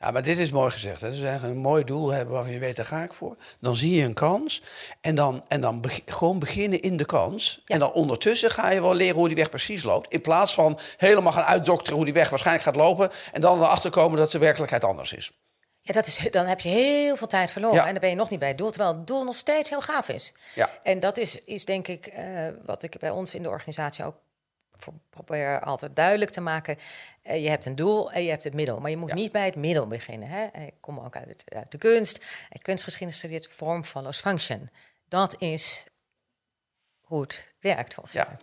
Ja, 0.03 0.11
maar 0.11 0.23
dit 0.23 0.39
is 0.39 0.51
mooi 0.51 0.71
gezegd. 0.71 1.01
Hè? 1.01 1.11
Dus 1.11 1.21
eigenlijk 1.21 1.55
een 1.55 1.61
mooi 1.61 1.85
doel 1.85 2.11
hebben 2.11 2.35
waarvan 2.35 2.53
je 2.53 2.59
weet, 2.59 2.77
daar 2.77 2.85
ga 2.85 3.03
ik 3.03 3.13
voor. 3.13 3.37
Dan 3.61 3.77
zie 3.77 3.95
je 3.95 4.05
een 4.05 4.15
kans 4.15 4.63
en 5.01 5.15
dan, 5.15 5.45
en 5.49 5.61
dan 5.61 5.81
beg- 5.81 6.01
gewoon 6.07 6.39
beginnen 6.39 6.81
in 6.81 6.97
de 6.97 7.05
kans. 7.05 7.63
Ja. 7.65 7.75
En 7.75 7.81
dan 7.81 7.93
ondertussen 7.93 8.51
ga 8.51 8.71
je 8.71 8.81
wel 8.81 8.95
leren 8.95 9.17
hoe 9.17 9.27
die 9.27 9.37
weg 9.37 9.49
precies 9.51 9.83
loopt. 9.83 10.13
In 10.13 10.21
plaats 10.21 10.55
van 10.55 10.79
helemaal 10.97 11.33
gaan 11.33 11.45
uitdokteren 11.45 11.95
hoe 11.97 12.05
die 12.05 12.15
weg 12.15 12.29
waarschijnlijk 12.31 12.67
gaat 12.67 12.77
lopen. 12.77 13.11
En 13.33 13.41
dan 13.41 13.59
erachter 13.63 13.91
komen 13.91 14.19
dat 14.19 14.31
de 14.31 14.39
werkelijkheid 14.39 14.85
anders 14.85 15.13
is. 15.13 15.33
Ja, 15.81 15.93
dat 15.93 16.07
is, 16.07 16.29
dan 16.31 16.47
heb 16.47 16.61
je 16.61 16.69
heel 16.69 17.17
veel 17.17 17.27
tijd 17.27 17.51
verloren. 17.51 17.77
Ja. 17.77 17.85
En 17.87 17.91
dan 17.91 18.01
ben 18.01 18.11
je 18.11 18.17
nog 18.17 18.31
niet 18.31 18.39
bij 18.39 18.49
het 18.49 18.59
doel, 18.59 18.71
terwijl 18.71 18.97
het 18.97 19.07
doel 19.07 19.25
nog 19.25 19.37
steeds 19.37 19.71
heel 19.71 19.81
gaaf 19.81 20.09
is. 20.09 20.33
Ja. 20.55 20.71
En 20.83 21.01
dat 21.01 21.19
is, 21.19 21.41
is 21.45 21.65
denk 21.65 21.89
ik 21.89 22.07
eh, 22.07 22.25
wat 22.65 22.83
ik 22.83 22.99
bij 22.99 23.11
ons 23.11 23.35
in 23.35 23.43
de 23.43 23.49
organisatie 23.49 24.05
ook 24.05 24.15
probeer 25.11 25.61
altijd 25.61 25.97
duidelijk 25.97 26.31
te 26.31 26.41
maken. 26.41 26.79
Eh, 27.23 27.43
je 27.43 27.49
hebt 27.49 27.65
een 27.67 27.77
doel 27.77 28.13
en 28.13 28.23
je 28.23 28.31
hebt 28.31 28.45
het 28.45 28.55
middel. 28.55 28.81
Maar 28.81 28.91
je 28.91 28.97
moet 28.97 29.09
Ja. 29.09 29.15
niet 29.15 29.33
bij 29.33 29.45
het 29.45 29.57
middel 29.57 29.87
beginnen. 29.87 30.29
Hè? 30.29 30.47
Ik 30.67 30.75
kom 30.81 30.99
ook 30.99 31.17
uit, 31.17 31.29
het- 31.29 31.45
uit 31.55 31.71
de 31.71 31.79
kunst. 31.79 32.25
En 32.51 32.63
kunstgeschiedenis 32.63 33.19
studeert 33.19 33.47
form 33.47 33.85
follows 33.85 34.21
function. 34.21 34.71
Dat 35.09 35.41
is 35.41 35.85
hoe 37.01 37.21
het 37.21 37.49
werkt 37.61 37.95
volgens 37.95 38.15
Ja. 38.15 38.27
mij. 38.29 38.37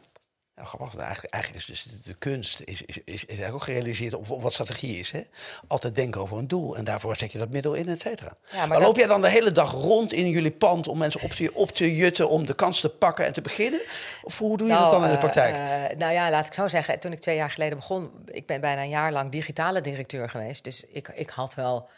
Nou, 0.59 0.71
grappig, 0.71 0.99
eigenlijk, 0.99 1.33
eigenlijk 1.33 1.65
is 1.67 1.83
dus 1.83 2.03
de 2.03 2.13
kunst 2.13 2.59
is, 2.63 2.81
is, 2.81 2.97
is, 2.97 3.03
is 3.05 3.25
eigenlijk 3.25 3.53
ook 3.53 3.63
gerealiseerd 3.63 4.13
op, 4.13 4.29
op 4.29 4.41
wat 4.41 4.53
strategie 4.53 4.99
is. 4.99 5.11
Hè? 5.11 5.21
Altijd 5.67 5.95
denken 5.95 6.21
over 6.21 6.37
een 6.37 6.47
doel 6.47 6.77
en 6.77 6.83
daarvoor 6.83 7.17
zet 7.17 7.31
je 7.31 7.37
dat 7.37 7.49
middel 7.49 7.73
in, 7.73 7.89
et 7.89 8.01
cetera. 8.01 8.31
Ja, 8.51 8.57
maar 8.57 8.67
maar 8.67 8.81
loop 8.81 8.95
jij 8.97 9.07
dan 9.07 9.21
de 9.21 9.29
hele 9.29 9.51
dag 9.51 9.71
rond 9.71 10.13
in 10.13 10.29
jullie 10.29 10.51
pand 10.51 10.87
om 10.87 10.97
mensen 10.97 11.21
op 11.21 11.31
te, 11.31 11.53
op 11.53 11.71
te 11.71 11.95
jutten, 11.95 12.29
om 12.29 12.45
de 12.45 12.53
kans 12.53 12.79
te 12.79 12.89
pakken 12.89 13.25
en 13.25 13.33
te 13.33 13.41
beginnen? 13.41 13.81
Of 14.23 14.37
hoe 14.37 14.57
doe 14.57 14.67
je 14.67 14.73
dat 14.73 14.91
dan 14.91 15.01
in 15.03 15.07
de 15.07 15.13
eh, 15.13 15.19
praktijk? 15.19 15.55
eh, 15.55 15.97
nou 15.97 16.13
ja, 16.13 16.29
laat 16.29 16.47
ik 16.47 16.53
zo 16.53 16.67
zeggen. 16.67 16.99
Toen 16.99 17.11
ik 17.11 17.19
twee 17.19 17.35
jaar 17.35 17.51
geleden 17.51 17.77
begon, 17.77 18.11
ik 18.25 18.45
ben 18.45 18.61
bijna 18.61 18.81
een 18.81 18.89
jaar 18.89 19.11
lang 19.11 19.31
digitale 19.31 19.81
directeur 19.81 20.29
geweest. 20.29 20.63
Dus 20.63 20.85
ik, 20.91 21.07
ik 21.15 21.29
had 21.29 21.55
wel 21.55 21.89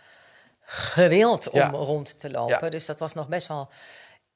gewild 0.63 1.49
om 1.49 1.59
Ja. 1.59 1.67
rond 1.69 2.19
te 2.19 2.31
lopen. 2.31 2.57
Ja. 2.61 2.69
Dus 2.69 2.85
dat 2.85 2.99
was 2.99 3.13
nog 3.13 3.27
best 3.27 3.47
wel 3.47 3.69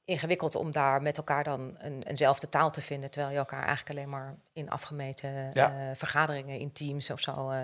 ingewikkeld 0.05 0.55
om 0.55 0.71
daar 0.71 1.01
met 1.01 1.17
elkaar 1.17 1.43
dan 1.43 1.75
een, 1.77 2.03
eenzelfde 2.03 2.49
taal 2.49 2.71
te 2.71 2.81
vinden. 2.81 3.11
Terwijl 3.11 3.31
je 3.33 3.39
elkaar 3.39 3.63
eigenlijk 3.65 3.89
alleen 3.97 4.09
maar 4.09 4.35
in 4.53 4.69
afgemeten 4.69 5.49
Ja. 5.53 5.69
eh, 5.89 5.95
vergaderingen 5.95 6.59
in 6.59 6.71
teams 6.71 7.09
of 7.09 7.19
zo. 7.19 7.49
eh. 7.49 7.59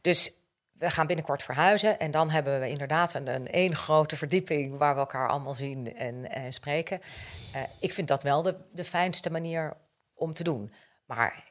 Dus 0.00 0.32
we 0.72 0.90
gaan 0.90 1.06
binnenkort 1.06 1.42
verhuizen. 1.42 1.98
En 1.98 2.10
dan 2.10 2.30
hebben 2.30 2.60
we 2.60 2.68
inderdaad 2.68 3.14
een, 3.14 3.26
een 3.34 3.48
één 3.50 3.76
grote 3.76 4.16
verdieping 4.16 4.78
waar 4.78 4.94
we 4.94 5.00
elkaar 5.00 5.28
allemaal 5.28 5.54
zien 5.54 5.96
en, 5.96 6.30
en 6.30 6.52
spreken. 6.52 7.00
Eh, 7.52 7.62
ik 7.80 7.92
vind 7.92 8.08
dat 8.08 8.22
wel 8.22 8.42
de, 8.42 8.56
de 8.72 8.84
fijnste 8.84 9.30
manier 9.30 9.76
om 10.14 10.34
te 10.34 10.42
doen. 10.42 10.72
Maar 11.04 11.44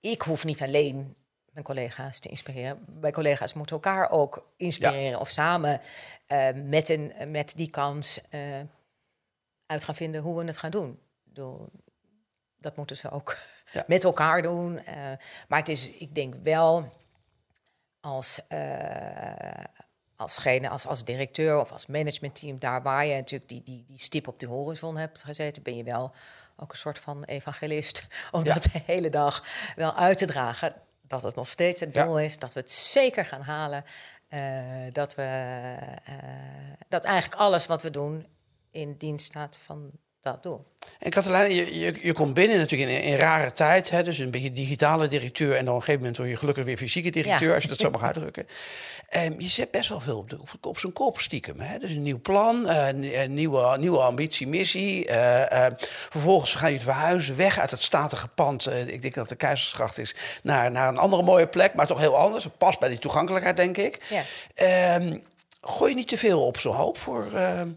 ik 0.00 0.22
hoef 0.22 0.44
niet 0.44 0.62
alleen 0.62 1.16
mijn 1.50 1.64
collega's 1.64 2.18
te 2.18 2.28
inspireren. 2.28 2.84
Mijn 3.00 3.12
collega's 3.12 3.52
moeten 3.52 3.74
elkaar 3.76 4.10
ook 4.10 4.52
inspireren 4.56 5.20
of 5.20 5.28
samen 5.30 5.80
met, 6.54 6.88
een, 6.88 7.12
met 7.30 7.52
die 7.56 7.70
kans 7.70 8.20
uit 9.66 9.84
gaan 9.84 9.94
vinden 9.94 10.22
hoe 10.22 10.38
we 10.38 10.44
het 10.44 10.56
gaan 10.56 10.70
doen. 10.70 10.98
Bedoel, 11.24 11.68
dat 12.58 12.76
moeten 12.76 12.96
ze 12.96 13.10
ook 13.10 13.36
Ja. 13.72 13.84
met 13.86 14.04
elkaar 14.04 14.42
doen. 14.42 14.78
eh, 14.84 14.94
maar 15.48 15.58
het 15.58 15.68
is, 15.68 15.90
ik 15.90 16.14
denk 16.14 16.34
wel, 16.42 16.92
als, 18.00 18.40
eh 18.48 19.64
alsgene, 20.16 20.68
als, 20.68 20.86
als 20.86 21.04
directeur 21.04 21.60
of 21.60 21.72
als 21.72 21.86
managementteam, 21.86 22.58
daar 22.58 22.82
waar 22.82 23.04
je 23.06 23.14
natuurlijk 23.14 23.48
die, 23.48 23.62
die, 23.62 23.84
die 23.88 23.98
stip 23.98 24.28
op 24.28 24.38
de 24.38 24.46
horizon 24.46 24.96
hebt 24.96 25.24
gezeten, 25.24 25.62
ben 25.62 25.76
je 25.76 25.82
wel 25.84 26.12
ook 26.56 26.72
een 26.72 26.78
soort 26.78 26.98
van 26.98 27.24
evangelist. 27.24 28.06
Om 28.32 28.44
Ja. 28.44 28.54
dat 28.54 28.62
de 28.62 28.80
hele 28.86 29.10
dag 29.10 29.44
wel 29.76 29.94
uit 29.96 30.18
te 30.18 30.26
dragen. 30.26 30.74
Dat 31.02 31.22
het 31.22 31.34
nog 31.34 31.48
steeds 31.48 31.80
het 31.80 31.94
Ja. 31.94 32.04
doel 32.04 32.18
is, 32.20 32.38
dat 32.38 32.52
we 32.52 32.60
het 32.60 32.70
zeker 32.70 33.24
gaan 33.24 33.42
halen. 33.42 33.84
eh, 34.28 34.42
dat 34.92 35.14
we 35.14 35.26
dat 36.88 37.04
eigenlijk 37.04 37.40
alles 37.40 37.66
wat 37.66 37.82
we 37.82 37.90
doen 37.90 38.26
in 38.74 38.94
dienst 38.98 39.24
staat 39.24 39.58
van 39.64 39.90
dat 40.20 40.42
doel. 40.42 40.64
En 40.98 41.10
Katelijn, 41.10 41.54
je, 41.54 41.78
je, 41.78 41.94
je 42.02 42.12
komt 42.12 42.34
binnen 42.34 42.58
natuurlijk 42.58 42.90
in, 42.90 43.02
in 43.02 43.16
rare 43.16 43.52
tijd. 43.52 43.90
Hè, 43.90 44.02
dus 44.02 44.18
een 44.18 44.30
beetje 44.30 44.50
digitale 44.50 45.08
directeur. 45.08 45.56
En 45.56 45.64
dan 45.64 45.74
op 45.74 45.80
een 45.80 45.84
gegeven 45.86 46.00
moment 46.00 46.16
word 46.16 46.28
je 46.30 46.36
gelukkig 46.36 46.64
weer 46.64 46.76
fysieke 46.76 47.10
directeur, 47.10 47.48
Ja. 47.48 47.54
als 47.54 47.62
je 47.62 47.68
dat 47.68 47.78
zo 47.78 47.90
mag 47.90 48.02
uitdrukken. 48.02 48.46
Ehm, 49.08 49.34
je 49.40 49.48
zet 49.48 49.70
best 49.70 49.88
wel 49.88 50.00
veel 50.00 50.18
op, 50.18 50.30
de, 50.30 50.38
op, 50.60 50.78
zijn 50.78 50.92
kop 50.92 51.20
stiekem. 51.20 51.60
Hè? 51.60 51.78
Dus 51.78 51.90
een 51.90 52.02
nieuw 52.02 52.20
plan, 52.20 52.68
eh, 52.68 52.86
een, 52.88 53.20
een 53.20 53.34
nieuwe, 53.34 53.78
nieuwe 53.78 53.98
ambitie, 53.98 54.46
missie. 54.46 55.06
eh, 55.06 55.66
eh, 55.66 55.72
vervolgens 56.10 56.54
ga 56.54 56.66
je 56.66 56.74
het 56.74 56.82
verhuizen 56.82 57.36
weg 57.36 57.58
uit 57.58 57.70
het 57.70 57.82
statige 57.82 58.28
pand. 58.28 58.66
eh, 58.66 58.86
ik 58.86 59.02
denk 59.02 59.14
dat 59.14 59.28
de 59.28 59.36
Keizersgracht 59.36 59.98
is. 59.98 60.14
Naar, 60.42 60.70
naar 60.70 60.88
een 60.88 60.98
andere 60.98 61.22
mooie 61.22 61.46
plek, 61.46 61.74
maar 61.74 61.86
toch 61.86 61.98
heel 61.98 62.16
anders. 62.16 62.44
Het 62.44 62.58
past 62.58 62.78
bij 62.78 62.88
die 62.88 62.98
toegankelijkheid, 62.98 63.56
denk 63.56 63.76
ik. 63.76 64.00
Ja. 64.10 64.22
Ehm, 64.54 65.18
gooi 65.60 65.90
je 65.90 65.96
niet 65.96 66.08
te 66.08 66.18
veel 66.18 66.46
op 66.46 66.58
zo'n 66.58 66.74
hoop 66.74 66.98
voor. 66.98 67.32
ehm, 67.34 67.68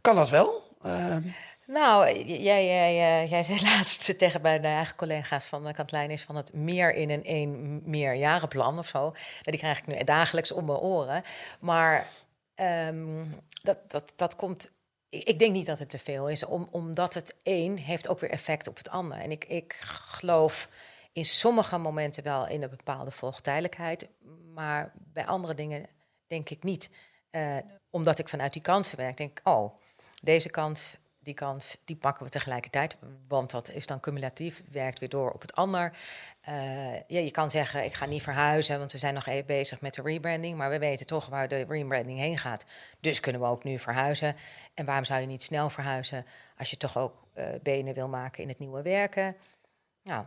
kan 0.00 0.14
dat 0.16 0.30
wel? 0.30 0.62
Ehm, 0.82 1.22
Nou, 1.66 2.24
jij, 2.24 2.66
jij, 2.66 3.22
eh, 3.30 3.44
zei 3.44 3.60
laatst 3.70 4.18
tegen 4.18 4.42
bij 4.42 4.60
de 4.60 4.66
eigen 4.66 4.96
collega's 4.96 5.46
van 5.46 5.64
de 5.64 5.72
kantlijn 5.72 6.10
is 6.10 6.22
van 6.22 6.36
het 6.36 6.52
meer 6.52 6.94
in 6.94 7.10
een 7.10 7.24
één 7.24 7.82
meerjarenplan 7.84 8.78
of 8.78 8.86
zo. 8.86 9.14
Die 9.42 9.58
krijg 9.58 9.78
ik 9.78 9.86
nu 9.86 10.04
dagelijks 10.04 10.52
om 10.52 10.66
mijn 10.66 10.78
oren. 10.78 11.22
Maar 11.60 12.06
ehm, 12.54 13.24
dat, 13.62 13.90
dat, 13.90 14.12
dat 14.16 14.36
komt. 14.36 14.70
Ik 15.08 15.38
denk 15.38 15.52
niet 15.52 15.66
dat 15.66 15.78
het 15.78 15.90
te 15.90 15.98
veel 15.98 16.28
is, 16.28 16.44
om, 16.44 16.68
omdat 16.70 17.14
het 17.14 17.36
één 17.42 17.76
heeft 17.76 18.08
ook 18.08 18.20
weer 18.20 18.30
effect 18.30 18.68
op 18.68 18.76
het 18.76 18.90
ander. 18.90 19.18
En 19.18 19.30
ik, 19.30 19.44
ik 19.44 19.72
geloof 19.82 20.68
in 21.12 21.24
sommige 21.24 21.78
momenten 21.78 22.22
wel 22.22 22.46
in 22.46 22.62
een 22.62 22.70
bepaalde 22.70 23.10
volgtijdelijkheid, 23.10 24.08
maar 24.54 24.92
bij 24.94 25.26
andere 25.26 25.54
dingen 25.54 25.86
denk 26.26 26.50
ik 26.50 26.62
niet. 26.62 26.90
Eh, 27.30 27.56
omdat 27.90 28.18
ik 28.18 28.28
vanuit 28.28 28.52
die 28.52 28.62
kansen 28.62 28.96
werk, 28.96 29.16
denk 29.16 29.38
ik, 29.38 29.48
oh, 29.48 29.76
deze 30.20 30.50
kans, 30.50 30.96
die 31.22 31.34
kans, 31.34 31.76
die 31.84 31.96
pakken 31.96 32.24
we 32.24 32.30
tegelijkertijd. 32.30 32.96
Want 33.28 33.50
dat 33.50 33.70
is 33.70 33.86
dan 33.86 34.00
cumulatief, 34.00 34.62
werkt 34.70 34.98
weer 34.98 35.08
door 35.08 35.30
op 35.30 35.40
het 35.40 35.54
ander. 35.54 35.96
Eh, 36.40 36.94
ja, 36.94 37.20
je 37.20 37.30
kan 37.30 37.50
zeggen, 37.50 37.84
ik 37.84 37.94
ga 37.94 38.06
niet 38.06 38.22
verhuizen, 38.22 38.78
want 38.78 38.92
we 38.92 38.98
zijn 38.98 39.14
nog 39.14 39.26
even 39.26 39.46
bezig 39.46 39.80
met 39.80 39.94
de 39.94 40.02
rebranding. 40.02 40.56
Maar 40.56 40.70
we 40.70 40.78
weten 40.78 41.06
toch 41.06 41.26
waar 41.26 41.48
de 41.48 41.64
rebranding 41.64 42.18
heen 42.18 42.38
gaat. 42.38 42.64
Dus 43.00 43.20
kunnen 43.20 43.40
we 43.40 43.46
ook 43.46 43.64
nu 43.64 43.78
verhuizen. 43.78 44.36
En 44.74 44.84
waarom 44.84 45.04
zou 45.04 45.20
je 45.20 45.26
niet 45.26 45.42
snel 45.42 45.70
verhuizen 45.70 46.26
als 46.56 46.70
je 46.70 46.76
toch 46.76 46.98
ook 46.98 47.24
eh, 47.32 47.46
benen 47.62 47.94
wil 47.94 48.08
maken 48.08 48.42
in 48.42 48.48
het 48.48 48.58
nieuwe 48.58 48.82
werken? 48.82 49.36
Nou, 50.02 50.24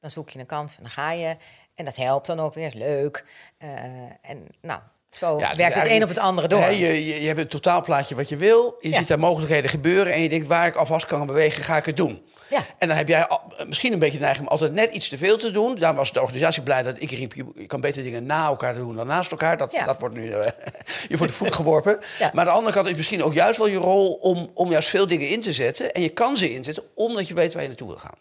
dan 0.00 0.10
zoek 0.10 0.30
je 0.30 0.38
een 0.38 0.46
kans 0.46 0.76
en 0.76 0.82
dan 0.82 0.92
ga 0.92 1.10
je. 1.10 1.36
En 1.74 1.84
dat 1.84 1.96
helpt 1.96 2.26
dan 2.26 2.40
ook 2.40 2.54
weer, 2.54 2.72
leuk. 2.74 3.24
Eh, 3.58 3.70
en 4.22 4.46
nou, 4.60 4.80
zo 5.12 5.38
Ja, 5.38 5.56
werkt 5.56 5.74
het 5.74 5.86
een 5.86 6.02
op 6.02 6.08
het 6.08 6.18
andere 6.18 6.48
door. 6.48 6.60
Hè, 6.60 6.68
je, 6.68 7.06
je, 7.06 7.20
je 7.20 7.26
hebt 7.26 7.38
een 7.38 7.48
totaalplaatje 7.48 8.14
wat 8.14 8.28
je 8.28 8.36
wil. 8.36 8.76
Je 8.80 8.88
Ja. 8.88 8.96
ziet 8.96 9.08
daar 9.08 9.18
mogelijkheden 9.18 9.70
gebeuren. 9.70 10.12
En 10.12 10.20
je 10.22 10.28
denkt, 10.28 10.46
waar 10.46 10.66
ik 10.66 10.74
alvast 10.76 11.06
kan 11.06 11.26
bewegen, 11.26 11.64
ga 11.64 11.76
ik 11.76 11.86
het 11.86 11.96
doen. 11.96 12.22
Ja. 12.50 12.64
En 12.78 12.88
dan 12.88 12.96
heb 12.96 13.08
jij 13.08 13.26
al- 13.26 13.42
misschien 13.66 13.92
een 13.92 13.98
beetje 13.98 14.18
de 14.18 14.24
neiging 14.24 14.46
om 14.46 14.52
altijd 14.52 14.72
net 14.72 14.92
iets 14.92 15.08
te 15.08 15.16
veel 15.18 15.36
te 15.36 15.50
doen. 15.50 15.74
Daarom 15.76 15.98
was 15.98 16.12
de 16.12 16.20
organisatie 16.22 16.62
blij 16.62 16.82
dat 16.82 16.94
ik 16.98 17.10
riep, 17.10 17.34
je, 17.34 17.66
kan 17.66 17.80
beter 17.80 18.02
dingen 18.02 18.26
na 18.26 18.46
elkaar 18.46 18.74
doen 18.74 18.96
dan 18.96 19.06
naast 19.06 19.30
elkaar. 19.30 19.56
Dat, 19.56 19.72
Ja. 19.72 19.84
dat 19.84 20.00
wordt 20.00 20.14
nu 20.14 20.30
eh, 20.30 20.46
je 21.08 21.16
voor 21.16 21.26
de 21.26 21.32
voet 21.32 21.54
geworpen. 21.54 21.98
Ja. 22.18 22.30
Maar 22.32 22.40
aan 22.40 22.46
de 22.50 22.56
andere 22.58 22.74
kant 22.74 22.88
is 22.88 22.96
misschien 22.96 23.22
ook 23.22 23.34
juist 23.34 23.58
wel 23.58 23.66
je 23.68 23.76
rol 23.78 24.12
om, 24.12 24.50
om 24.54 24.70
juist 24.70 24.88
veel 24.88 25.06
dingen 25.06 25.28
in 25.28 25.40
te 25.40 25.52
zetten. 25.52 25.92
En 25.92 26.02
je 26.02 26.08
kan 26.08 26.36
ze 26.36 26.52
inzetten, 26.52 26.82
omdat 26.94 27.28
je 27.28 27.34
weet 27.34 27.52
waar 27.52 27.62
je 27.62 27.68
naartoe 27.68 27.88
wil 27.88 27.96
gaan. 27.98 28.18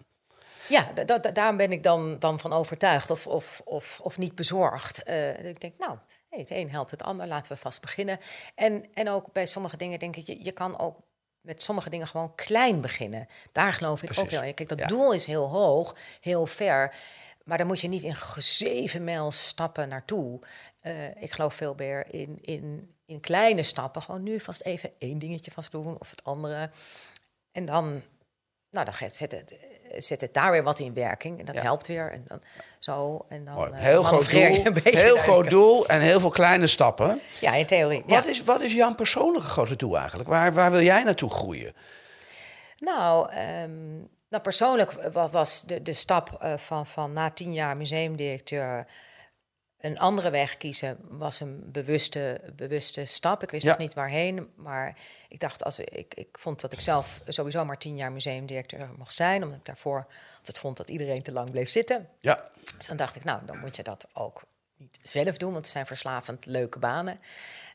Ja, 0.67 0.87
da- 0.93 1.03
da- 1.03 1.17
da- 1.17 1.31
daarom 1.31 1.57
ben 1.57 1.71
ik 1.71 1.83
dan, 1.83 2.15
dan 2.19 2.39
van 2.39 2.53
overtuigd 2.53 3.09
of, 3.09 3.27
of, 3.27 3.61
of, 3.65 3.99
of 4.03 4.17
niet 4.17 4.35
bezorgd. 4.35 5.03
Eh, 5.03 5.45
ik 5.45 5.61
denk, 5.61 5.73
nou, 5.79 5.91
hey, 6.31 6.39
het 6.39 6.49
een 6.49 6.69
helpt 6.71 6.91
het 6.91 7.03
ander, 7.03 7.27
laten 7.27 7.51
we 7.51 7.57
vast 7.57 7.81
beginnen. 7.81 8.19
En, 8.55 8.85
en 8.93 9.09
ook 9.09 9.31
bij 9.33 9.45
sommige 9.45 9.77
dingen 9.77 9.99
denk 9.99 10.15
ik, 10.15 10.27
je, 10.27 10.43
je 10.43 10.51
kan 10.51 10.79
ook 10.79 10.97
met 11.41 11.61
sommige 11.61 11.89
dingen 11.89 12.07
gewoon 12.07 12.35
klein 12.35 12.81
beginnen. 12.81 13.27
Daar 13.51 13.73
geloof 13.73 14.03
ik 14.03 14.19
ook 14.19 14.29
wel 14.29 14.43
in. 14.43 14.53
Kijk, 14.53 14.69
dat 14.69 14.79
Ja. 14.79 14.87
doel 14.87 15.13
is 15.13 15.25
heel 15.25 15.49
hoog, 15.49 15.95
heel 16.21 16.45
ver. 16.45 16.95
Maar 17.43 17.57
daar 17.57 17.67
moet 17.67 17.79
je 17.81 17.87
niet 17.87 18.03
in 18.03 18.15
gezeven 18.15 19.03
mijl 19.03 19.31
stappen 19.31 19.89
naartoe. 19.89 20.39
Eh, 20.81 21.21
ik 21.21 21.31
geloof 21.31 21.53
veel 21.53 21.73
meer 21.75 22.13
in, 22.13 22.39
in, 22.41 22.95
in 23.05 23.19
kleine 23.19 23.63
stappen. 23.63 24.01
Gewoon 24.01 24.23
nu 24.23 24.39
vast 24.39 24.61
even 24.61 24.91
één 24.97 25.19
dingetje 25.19 25.51
vast 25.51 25.71
doen 25.71 25.99
of 25.99 26.09
het 26.09 26.23
andere. 26.23 26.71
En 27.51 27.65
dan, 27.65 28.01
nou, 28.69 28.85
dan 28.85 28.93
geeft, 28.93 29.15
zet, 29.15 29.31
het, 29.31 29.57
zet 29.97 30.21
het 30.21 30.33
daar 30.33 30.51
weer 30.51 30.63
wat 30.63 30.79
in 30.79 30.93
werking. 30.93 31.39
En 31.39 31.45
dat 31.45 31.55
Ja. 31.55 31.61
helpt 31.61 31.87
weer. 31.87 32.11
En 32.11 32.25
dan 32.27 32.41
zo. 32.79 33.25
En 33.29 33.45
dan, 33.45 33.53
Mooi. 33.53 33.71
eh, 33.71 33.77
Heel 33.79 34.03
groot 34.03 34.31
doel, 34.31 34.41
een 34.65 34.81
heel 34.83 35.17
groot 35.17 35.49
doel 35.49 35.87
en 35.87 35.99
heel 36.01 36.19
veel 36.19 36.29
kleine 36.29 36.67
stappen. 36.67 37.19
Ja, 37.39 37.53
in 37.53 37.65
theorie. 37.65 38.03
Wat, 38.07 38.23
ja. 38.23 38.29
is, 38.29 38.43
wat 38.43 38.61
is 38.61 38.73
jouw 38.73 38.93
persoonlijke 38.95 39.47
grote 39.47 39.75
doel 39.75 39.97
eigenlijk? 39.97 40.29
Waar, 40.29 40.53
waar 40.53 40.71
wil 40.71 40.81
jij 40.81 41.03
naartoe 41.03 41.29
groeien? 41.29 41.73
Nou, 42.79 43.31
ehm, 43.31 43.97
nou 44.29 44.43
persoonlijk 44.43 44.91
wa- 45.13 45.29
was 45.29 45.61
de, 45.61 45.81
de 45.81 45.93
stap 45.93 46.37
eh, 46.39 46.53
van, 46.57 46.85
van 46.85 47.13
na 47.13 47.29
tien 47.29 47.53
jaar 47.53 47.77
museumdirecteur 47.77 48.87
een 49.81 49.99
andere 49.99 50.29
weg 50.29 50.57
kiezen, 50.57 50.97
was 51.09 51.39
een 51.39 51.71
bewuste, 51.71 52.41
bewuste 52.55 53.05
stap. 53.05 53.43
Ik 53.43 53.51
wist 53.51 53.63
Ja. 53.63 53.69
nog 53.69 53.77
niet 53.79 53.93
waarheen, 53.93 54.51
maar 54.55 54.97
ik 55.27 55.39
dacht, 55.39 55.63
als 55.63 55.79
ik, 55.79 56.13
ik 56.13 56.37
vond 56.39 56.61
dat 56.61 56.73
ik 56.73 56.79
zelf 56.79 57.21
sowieso 57.27 57.65
maar 57.65 57.77
tien 57.77 57.95
jaar 57.97 58.11
museumdirecteur 58.11 58.89
mocht 58.97 59.13
zijn, 59.13 59.43
omdat 59.43 59.57
ik 59.57 59.65
daarvoor 59.65 60.07
altijd 60.37 60.59
vond 60.59 60.77
dat 60.77 60.89
iedereen 60.89 61.21
te 61.21 61.31
lang 61.31 61.51
bleef 61.51 61.69
zitten. 61.69 62.09
Ja, 62.19 62.49
Dus 62.77 62.87
dan 62.87 62.97
dacht 62.97 63.15
ik, 63.15 63.23
nou, 63.23 63.45
dan 63.45 63.59
moet 63.59 63.75
je 63.75 63.83
dat 63.83 64.07
ook 64.13 64.43
niet 64.77 64.99
zelf 65.03 65.37
doen, 65.37 65.51
want 65.51 65.63
het 65.65 65.73
zijn 65.73 65.85
verslavend 65.85 66.45
leuke 66.45 66.79
banen. 66.79 67.19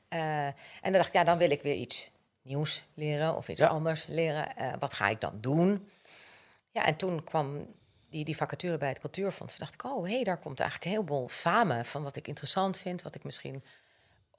Eh, 0.08 0.46
en 0.46 0.54
dan 0.82 0.92
dacht 0.92 1.06
ik, 1.08 1.12
ja, 1.14 1.24
dan 1.24 1.38
wil 1.38 1.50
ik 1.50 1.62
weer 1.62 1.74
iets 1.74 2.10
nieuws 2.42 2.82
leren 2.94 3.36
of 3.36 3.48
iets 3.48 3.60
Ja. 3.60 3.66
anders 3.66 4.06
leren. 4.06 4.56
Eh, 4.56 4.72
wat 4.78 4.94
ga 4.94 5.08
ik 5.08 5.20
dan 5.20 5.38
doen? 5.40 5.90
Ja, 6.70 6.86
en 6.86 6.96
toen 6.96 7.24
kwam 7.24 7.66
die, 8.16 8.24
die 8.24 8.36
vacature 8.36 8.78
bij 8.78 8.88
het 8.88 9.00
Cultuurfonds. 9.00 9.56
Toen 9.56 9.64
dacht 9.66 9.74
ik, 9.74 9.84
oh, 9.84 10.04
hé, 10.04 10.14
hey, 10.14 10.24
daar 10.24 10.38
komt 10.38 10.60
eigenlijk 10.60 10.90
een 10.90 10.96
heleboel 10.96 11.28
samen 11.28 11.84
van 11.84 12.02
wat 12.02 12.16
ik 12.16 12.28
interessant 12.28 12.78
vind, 12.78 13.02
wat 13.02 13.14
ik 13.14 13.24
misschien 13.24 13.64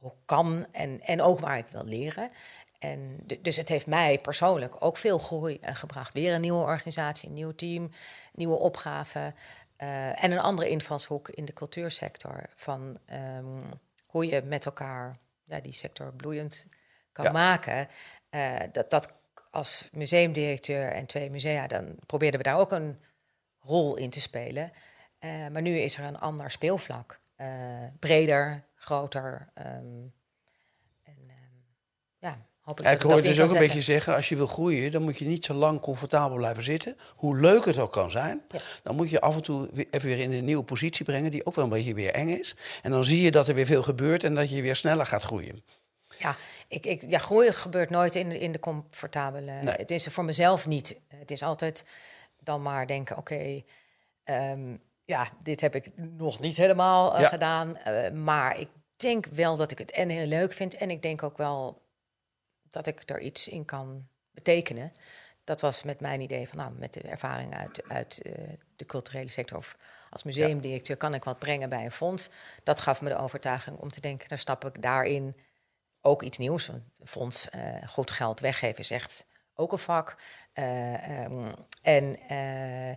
ook 0.02 0.16
kan 0.26 0.66
en, 0.72 1.02
en 1.02 1.22
ook 1.22 1.40
waar 1.40 1.58
ik 1.58 1.68
wil 1.72 1.84
leren. 1.86 2.32
En 2.80 3.20
dus 3.42 3.56
het 3.56 3.70
heeft 3.70 3.86
mij 3.88 4.20
persoonlijk 4.20 4.76
ook 4.80 4.98
veel 4.98 5.18
groei 5.18 5.58
eh, 5.62 5.76
gebracht. 5.76 6.14
Weer 6.14 6.34
een 6.34 6.42
nieuwe 6.42 6.64
organisatie, 6.64 7.28
een 7.28 7.34
nieuw 7.34 7.56
team, 7.56 7.92
nieuwe 8.34 8.56
opgaven. 8.56 9.36
eh, 9.78 10.24
en 10.24 10.32
een 10.32 10.40
andere 10.40 10.70
invalshoek 10.70 11.30
in 11.30 11.46
de 11.46 11.54
cultuursector. 11.54 12.50
Van 12.56 12.98
ehm, 13.06 13.62
hoe 14.08 14.26
je 14.28 14.42
met 14.42 14.66
elkaar 14.66 15.18
ja, 15.44 15.60
die 15.60 15.74
sector 15.74 16.14
bloeiend 16.14 16.66
kan 17.12 17.26
Ja. 17.26 17.32
maken. 17.32 17.88
Eh, 18.30 18.56
dat, 18.72 18.90
dat 18.90 19.14
als 19.52 19.90
museumdirecteur 19.92 20.92
en 20.92 21.06
twee 21.06 21.30
musea, 21.30 21.68
dan 21.68 21.96
probeerden 22.06 22.40
we 22.40 22.46
daar 22.46 22.58
ook 22.60 22.72
een 22.72 23.00
rol 23.68 23.96
in 23.96 24.10
te 24.10 24.22
spelen. 24.22 24.72
Eh, 25.20 25.30
maar 25.52 25.62
nu 25.62 25.78
is 25.80 25.98
er 25.98 26.04
een 26.04 26.20
ander 26.20 26.52
speelvlak. 26.52 27.20
Eh, 27.36 27.48
breder, 28.00 28.64
groter. 28.76 29.50
ehm, 29.54 29.66
en, 31.04 31.18
ehm, 31.28 31.56
ja, 32.20 32.46
hoop 32.62 32.80
ik 32.80 32.86
Ja, 32.86 32.98
hoor 33.08 33.16
je 33.16 33.22
dus 33.22 33.40
ook 33.40 33.52
een 33.52 33.58
beetje 33.60 33.82
zeggen, 33.82 34.16
als 34.16 34.30
je 34.30 34.36
wil 34.36 34.48
groeien, 34.48 34.92
dan 34.92 35.02
moet 35.02 35.18
je 35.18 35.26
niet 35.26 35.46
zo 35.46 35.54
lang 35.54 35.80
comfortabel 35.80 36.38
blijven 36.38 36.64
zitten. 36.64 36.98
Hoe 37.16 37.38
leuk 37.40 37.66
het 37.66 37.78
ook 37.78 37.92
kan 37.92 38.12
zijn, 38.12 38.42
Ja. 38.50 38.60
dan 38.84 38.96
moet 38.96 39.10
je 39.10 39.22
af 39.22 39.36
en 39.36 39.42
toe 39.42 39.70
weer- 39.74 39.88
even 39.92 40.08
weer 40.10 40.20
in 40.20 40.32
een 40.32 40.46
nieuwe 40.46 40.64
positie 40.64 41.06
brengen, 41.06 41.32
die 41.32 41.46
ook 41.46 41.56
wel 41.56 41.64
een 41.64 41.70
beetje 41.70 41.94
weer 41.94 42.14
eng 42.14 42.30
is. 42.30 42.56
En 42.82 42.92
dan 42.92 43.04
zie 43.04 43.22
je 43.22 43.32
dat 43.32 43.48
er 43.48 43.56
weer 43.56 43.66
veel 43.66 43.84
gebeurt 43.84 44.24
en 44.24 44.36
dat 44.36 44.50
je 44.50 44.62
weer 44.62 44.76
sneller 44.76 45.06
gaat 45.06 45.24
groeien. 45.24 45.64
Ja, 46.20 46.36
ik, 46.68 46.86
ik, 46.86 47.02
ja, 47.10 47.18
groeien 47.18 47.54
gebeurt 47.54 47.90
nooit 47.90 48.16
in 48.16 48.30
de, 48.30 48.40
in 48.40 48.52
de 48.52 48.60
comfortabele. 48.60 49.52
Nee. 49.52 49.74
Het 49.76 49.92
is 49.92 50.06
er 50.06 50.12
voor 50.12 50.26
mezelf 50.26 50.68
niet. 50.68 50.96
Het 51.08 51.32
is 51.32 51.44
altijd 51.44 51.86
dan 52.48 52.62
maar 52.62 52.88
denken: 52.88 53.18
oké, 53.18 53.64
ehm, 54.24 54.78
ja, 55.06 55.32
dit 55.44 55.62
heb 55.62 55.76
ik 55.76 55.98
nog 55.98 56.40
niet 56.40 56.58
helemaal 56.58 57.14
eh, 57.16 57.22
Ja. 57.22 57.28
gedaan. 57.28 57.78
eh, 57.78 58.12
maar 58.12 58.60
ik 58.60 58.70
denk 58.96 59.26
wel 59.26 59.56
dat 59.56 59.72
ik 59.72 59.78
het 59.78 59.92
en 59.92 60.10
heel 60.10 60.26
leuk 60.26 60.54
vind. 60.54 60.74
En 60.76 60.90
ik 60.90 61.02
denk 61.02 61.24
ook 61.24 61.38
wel 61.38 61.82
dat 62.70 62.88
ik 62.88 63.04
er 63.10 63.20
iets 63.22 63.48
in 63.48 63.66
kan 63.66 64.08
betekenen. 64.32 64.92
Dat 65.44 65.62
was 65.62 65.84
met 65.84 66.00
mijn 66.00 66.22
idee 66.22 66.48
van, 66.48 66.58
nou, 66.58 66.72
met 66.72 66.94
de 66.94 67.02
ervaring 67.02 67.56
uit, 67.56 67.84
uit 67.88 68.22
eh, 68.22 68.34
de 68.76 68.86
culturele 68.86 69.28
sector 69.30 69.58
of 69.58 69.78
als 70.10 70.24
museumdirecteur 70.24 70.98
kan 70.98 71.14
ik 71.14 71.24
wat 71.24 71.40
brengen 71.40 71.70
bij 71.70 71.84
een 71.86 71.92
fonds. 71.92 72.30
Dat 72.64 72.80
gaf 72.80 73.02
me 73.02 73.10
de 73.10 73.18
overtuiging 73.18 73.78
om 73.78 73.90
te 73.90 74.02
denken, 74.02 74.30
dan 74.30 74.38
stap 74.38 74.66
ik 74.66 74.82
daarin 74.82 75.36
ook 76.02 76.24
iets 76.24 76.38
nieuws. 76.38 76.68
Want 76.68 76.84
een 77.00 77.08
fonds 77.08 77.48
goed 77.88 78.12
geld 78.12 78.40
weggeven 78.40 78.80
is 78.80 78.92
echt 78.92 79.26
ook 79.58 79.72
een 79.72 79.78
vak. 79.78 80.16
Eh, 80.54 81.22
ehm, 81.24 81.52
en 81.82 82.18
eh, 82.28 82.96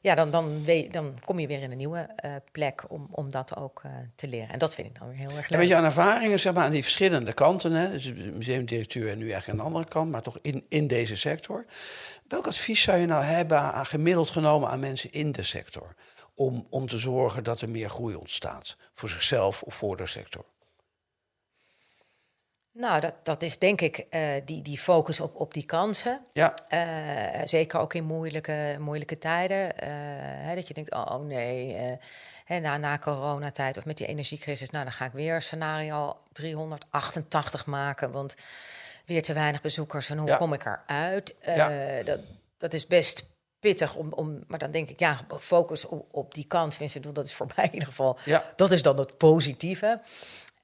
ja, 0.00 0.14
dan, 0.14 0.30
dan, 0.30 0.64
weet, 0.64 0.92
dan 0.92 1.14
kom 1.24 1.38
je 1.38 1.46
weer 1.46 1.62
in 1.62 1.70
een 1.70 1.76
nieuwe 1.76 1.98
eh, 2.16 2.32
plek 2.52 2.84
om, 2.88 3.08
om 3.10 3.30
dat 3.30 3.56
ook 3.56 3.82
te 4.14 4.28
leren. 4.28 4.48
En 4.48 4.58
dat 4.58 4.74
vind 4.74 4.88
ik 4.88 4.98
dan 4.98 5.08
weer 5.08 5.16
heel 5.16 5.28
erg 5.28 5.36
En 5.36 5.50
leuk. 5.50 5.58
met 5.58 5.68
jouw 5.68 5.84
ervaringen 5.84 6.40
zeg 6.40 6.52
maar, 6.52 6.64
aan 6.64 6.70
die 6.70 6.82
verschillende 6.82 7.32
kanten, 7.32 7.72
hè, 7.72 7.90
dus 7.90 8.04
de 8.04 8.12
museumdirecteur 8.12 9.10
en 9.10 9.18
nu 9.18 9.30
eigenlijk 9.30 9.48
aan 9.48 9.56
de 9.66 9.72
andere 9.72 9.92
kant, 9.92 10.10
maar 10.10 10.22
toch 10.22 10.38
in, 10.42 10.66
in 10.68 10.86
deze 10.86 11.16
sector. 11.16 11.66
Welk 12.28 12.46
advies 12.46 12.82
zou 12.82 12.98
je 12.98 13.06
nou 13.06 13.24
hebben 13.24 13.58
aan, 13.58 13.86
gemiddeld 13.86 14.30
genomen 14.30 14.68
aan 14.68 14.80
mensen 14.80 15.12
in 15.12 15.32
de 15.32 15.42
sector? 15.42 15.94
Om, 16.34 16.66
om 16.70 16.88
te 16.88 16.98
zorgen 16.98 17.44
dat 17.44 17.60
er 17.60 17.68
meer 17.68 17.90
groei 17.90 18.14
ontstaat, 18.14 18.76
voor 18.94 19.08
zichzelf 19.08 19.62
of 19.62 19.74
voor 19.74 19.96
de 19.96 20.06
sector? 20.06 20.44
Nou, 22.78 23.00
dat, 23.00 23.14
dat 23.22 23.42
is 23.42 23.58
denk 23.58 23.80
ik 23.80 23.98
eh, 23.98 24.30
die, 24.44 24.62
die 24.62 24.78
focus 24.78 25.20
op, 25.20 25.34
op 25.36 25.54
die 25.54 25.64
kansen. 25.66 26.20
Ja, 26.32 26.54
Eh, 26.68 27.40
zeker 27.44 27.80
ook 27.80 27.94
in 27.94 28.04
moeilijke, 28.04 28.76
moeilijke 28.78 29.18
tijden. 29.18 29.78
eh, 29.78 29.88
hè, 30.46 30.54
dat 30.54 30.68
je 30.68 30.74
denkt, 30.74 30.94
oh, 30.94 31.06
oh 31.08 31.24
nee, 31.26 31.76
hè, 32.44 32.58
na, 32.60 32.76
na 32.76 32.98
coronatijd 32.98 33.76
of 33.76 33.84
met 33.84 33.96
die 33.96 34.06
energiecrisis... 34.06 34.70
nou, 34.70 34.84
dan 34.84 34.92
ga 34.92 35.04
ik 35.04 35.12
weer 35.12 35.42
scenario 35.42 36.16
388 36.32 37.66
maken, 37.66 38.10
want 38.10 38.34
weer 39.06 39.22
te 39.22 39.32
weinig 39.32 39.60
bezoekers. 39.60 40.10
En 40.10 40.18
hoe 40.18 40.28
Ja. 40.28 40.36
kom 40.36 40.52
ik 40.52 40.64
eruit? 40.64 41.34
Ja. 41.40 42.02
dat, 42.02 42.20
dat 42.58 42.74
is 42.74 42.86
best 42.86 43.24
pittig, 43.60 43.94
om, 43.94 44.12
om, 44.12 44.44
maar 44.46 44.58
dan 44.58 44.70
denk 44.70 44.88
ik, 44.88 44.98
ja, 44.98 45.20
focus 45.40 45.84
op, 45.84 46.06
op 46.10 46.34
die. 46.34 46.46
Tenminste, 46.46 47.12
dat 47.12 47.26
is 47.26 47.34
voor 47.34 47.46
mij 47.56 47.64
in 47.64 47.72
ieder 47.72 47.88
geval 47.88 48.18
ja. 48.24 48.44
dat 48.56 48.72
is 48.72 48.82
dan 48.82 48.98
het 48.98 49.16
positieve. 49.18 50.00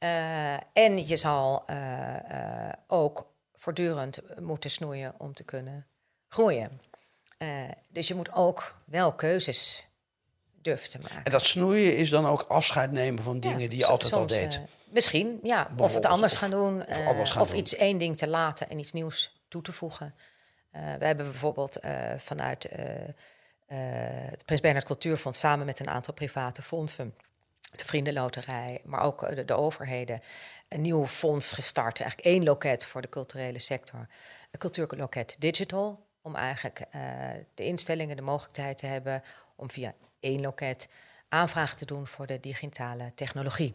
Eh, 0.04 0.54
en 0.72 1.06
je 1.06 1.16
zal 1.16 1.62
eh, 1.66 2.66
eh, 2.66 2.72
ook 2.86 3.32
voortdurend 3.54 4.20
moeten 4.40 4.70
snoeien 4.70 5.14
om 5.18 5.34
te 5.34 5.44
kunnen 5.44 5.86
groeien. 6.28 6.80
Dus 7.90 8.08
je 8.08 8.14
moet 8.14 8.32
ook 8.32 8.74
wel 8.84 9.12
keuzes 9.12 9.86
durven 10.62 10.90
te 10.90 10.98
maken. 11.02 11.24
En 11.24 11.30
dat 11.30 11.42
snoeien 11.42 11.96
is 11.96 12.10
dan 12.10 12.26
ook 12.26 12.42
afscheid 12.42 12.92
nemen 12.92 13.22
van 13.22 13.40
dingen 13.40 13.60
Ja, 13.60 13.68
die 13.68 13.78
je 13.78 13.86
altijd 13.86 14.12
al 14.12 14.26
deed. 14.26 14.60
misschien, 14.84 15.38
ja. 15.42 15.70
Of 15.76 15.94
het 15.94 16.06
anders 16.06 16.32
of- 16.32 16.38
gaan 16.38 16.50
doen. 16.50 16.80
of 16.80 17.06
anders 17.06 17.30
gaan 17.30 17.42
of 17.42 17.48
doen. 17.48 17.58
iets 17.58 17.74
één 17.76 17.98
ding 17.98 18.16
te 18.16 18.28
laten 18.28 18.70
en 18.70 18.78
iets 18.78 18.92
nieuws 18.92 19.42
toe 19.48 19.62
te 19.62 19.72
voegen. 19.72 20.14
We 20.70 21.04
hebben 21.04 21.26
bijvoorbeeld 21.30 21.78
vanuit 22.16 22.68
het 23.66 24.44
Prins 24.44 24.60
Bernhard 24.60 24.86
Cultuurfonds... 24.86 25.38
samen 25.38 25.66
met 25.66 25.80
een 25.80 25.88
aantal 25.88 26.14
private 26.14 26.62
fondsen... 26.62 27.14
de 27.78 27.84
Vriendenloterij, 27.84 28.80
maar 28.84 29.00
ook 29.00 29.22
eh, 29.22 29.36
de, 29.36 29.44
de 29.44 29.54
overheden... 29.54 30.22
een 30.68 30.80
nieuw 30.80 31.06
fonds 31.06 31.52
gestart. 31.52 32.00
Eigenlijk 32.00 32.28
één 32.28 32.44
loket 32.44 32.84
voor 32.84 33.00
de 33.02 33.08
culturele 33.08 33.58
sector. 33.58 34.08
Een 34.50 34.58
cultuurloket 34.58 35.36
digital. 35.38 36.06
Om 36.22 36.34
eigenlijk 36.34 36.80
eh, 36.80 37.00
de 37.54 37.64
instellingen 37.64 38.16
de 38.16 38.22
mogelijkheid 38.22 38.78
te 38.78 38.86
hebben... 38.86 39.22
om 39.56 39.70
via 39.70 39.94
één 40.20 40.40
loket 40.40 40.88
aanvragen 41.28 41.76
te 41.76 41.84
doen 41.84 42.06
voor 42.06 42.26
de 42.26 42.40
digitale 42.40 43.12
technologie. 43.14 43.74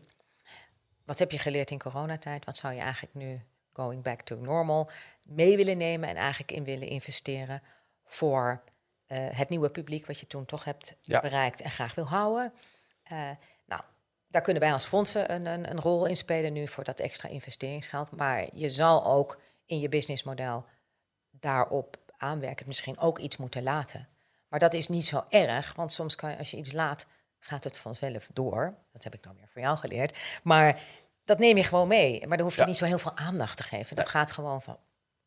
Wat 1.06 1.20
heb 1.20 1.32
je 1.32 1.40
geleerd 1.40 1.72
in 1.72 1.80
coronatijd? 1.80 2.46
Wat 2.46 2.58
zou 2.58 2.74
je 2.74 2.80
eigenlijk 2.80 3.14
nu, 3.14 3.42
going 3.74 4.04
back 4.04 4.22
to 4.22 4.36
normal, 4.36 4.90
mee 5.22 5.58
willen 5.58 5.78
nemen 5.78 6.10
en 6.10 6.16
eigenlijk 6.16 6.52
in 6.52 6.64
willen 6.64 6.88
investeren 6.88 7.62
voor 8.06 8.64
eh, 9.06 9.28
het 9.32 9.50
nieuwe 9.50 9.70
publiek 9.70 10.06
wat 10.06 10.20
je 10.20 10.28
toen 10.28 10.46
toch 10.46 10.64
hebt 10.64 10.96
Ja. 11.02 11.20
bereikt 11.20 11.62
en 11.62 11.72
graag 11.72 11.96
wil 11.96 12.08
houden? 12.08 12.54
Eh, 13.10 13.30
nou, 13.66 13.82
daar 14.28 14.42
kunnen 14.42 14.62
wij 14.62 14.74
als 14.74 14.86
fondsen 14.86 15.34
een, 15.34 15.46
een, 15.46 15.70
een 15.70 15.80
rol 15.80 16.06
in 16.06 16.16
spelen 16.16 16.54
nu 16.54 16.68
voor 16.68 16.84
dat 16.84 17.00
extra 17.00 17.30
investeringsgeld. 17.30 18.12
Maar 18.12 18.48
je 18.54 18.70
zal 18.70 19.06
ook 19.06 19.40
in 19.66 19.80
je 19.80 19.90
businessmodel 19.90 20.66
daarop 21.32 21.98
aanwerken, 22.18 22.68
misschien 22.68 22.98
ook 23.00 23.20
iets 23.20 23.38
moeten 23.38 23.64
laten. 23.64 24.08
Maar 24.48 24.60
dat 24.60 24.74
is 24.74 24.88
niet 24.88 25.06
zo 25.06 25.24
erg, 25.30 25.74
want 25.76 25.92
soms 25.92 26.16
kan 26.16 26.30
je, 26.32 26.38
als 26.38 26.52
je 26.52 26.58
iets 26.58 26.72
laat, 26.72 27.06
gaat 27.40 27.64
het 27.64 27.78
vanzelf 27.78 28.30
door. 28.34 28.74
Dat 28.92 29.04
heb 29.04 29.14
ik 29.14 29.24
dan 29.24 29.36
weer 29.36 29.48
van 29.48 29.62
jou 29.62 29.78
geleerd. 29.78 30.18
Maar 30.44 30.82
dat 31.24 31.40
neem 31.40 31.58
je 31.58 31.64
gewoon 31.64 31.88
mee. 31.88 32.28
Maar 32.28 32.38
dan 32.38 32.46
hoef 32.46 32.56
je 32.56 32.62
Ja. 32.62 32.68
niet 32.68 32.78
zo 32.78 32.86
heel 32.86 33.00
veel 33.00 33.18
aandacht 33.18 33.58
te 33.58 33.64
geven. 33.64 33.96
Dat 33.96 34.10
gaat 34.10 34.32
gewoon 34.32 34.62
van 34.62 34.78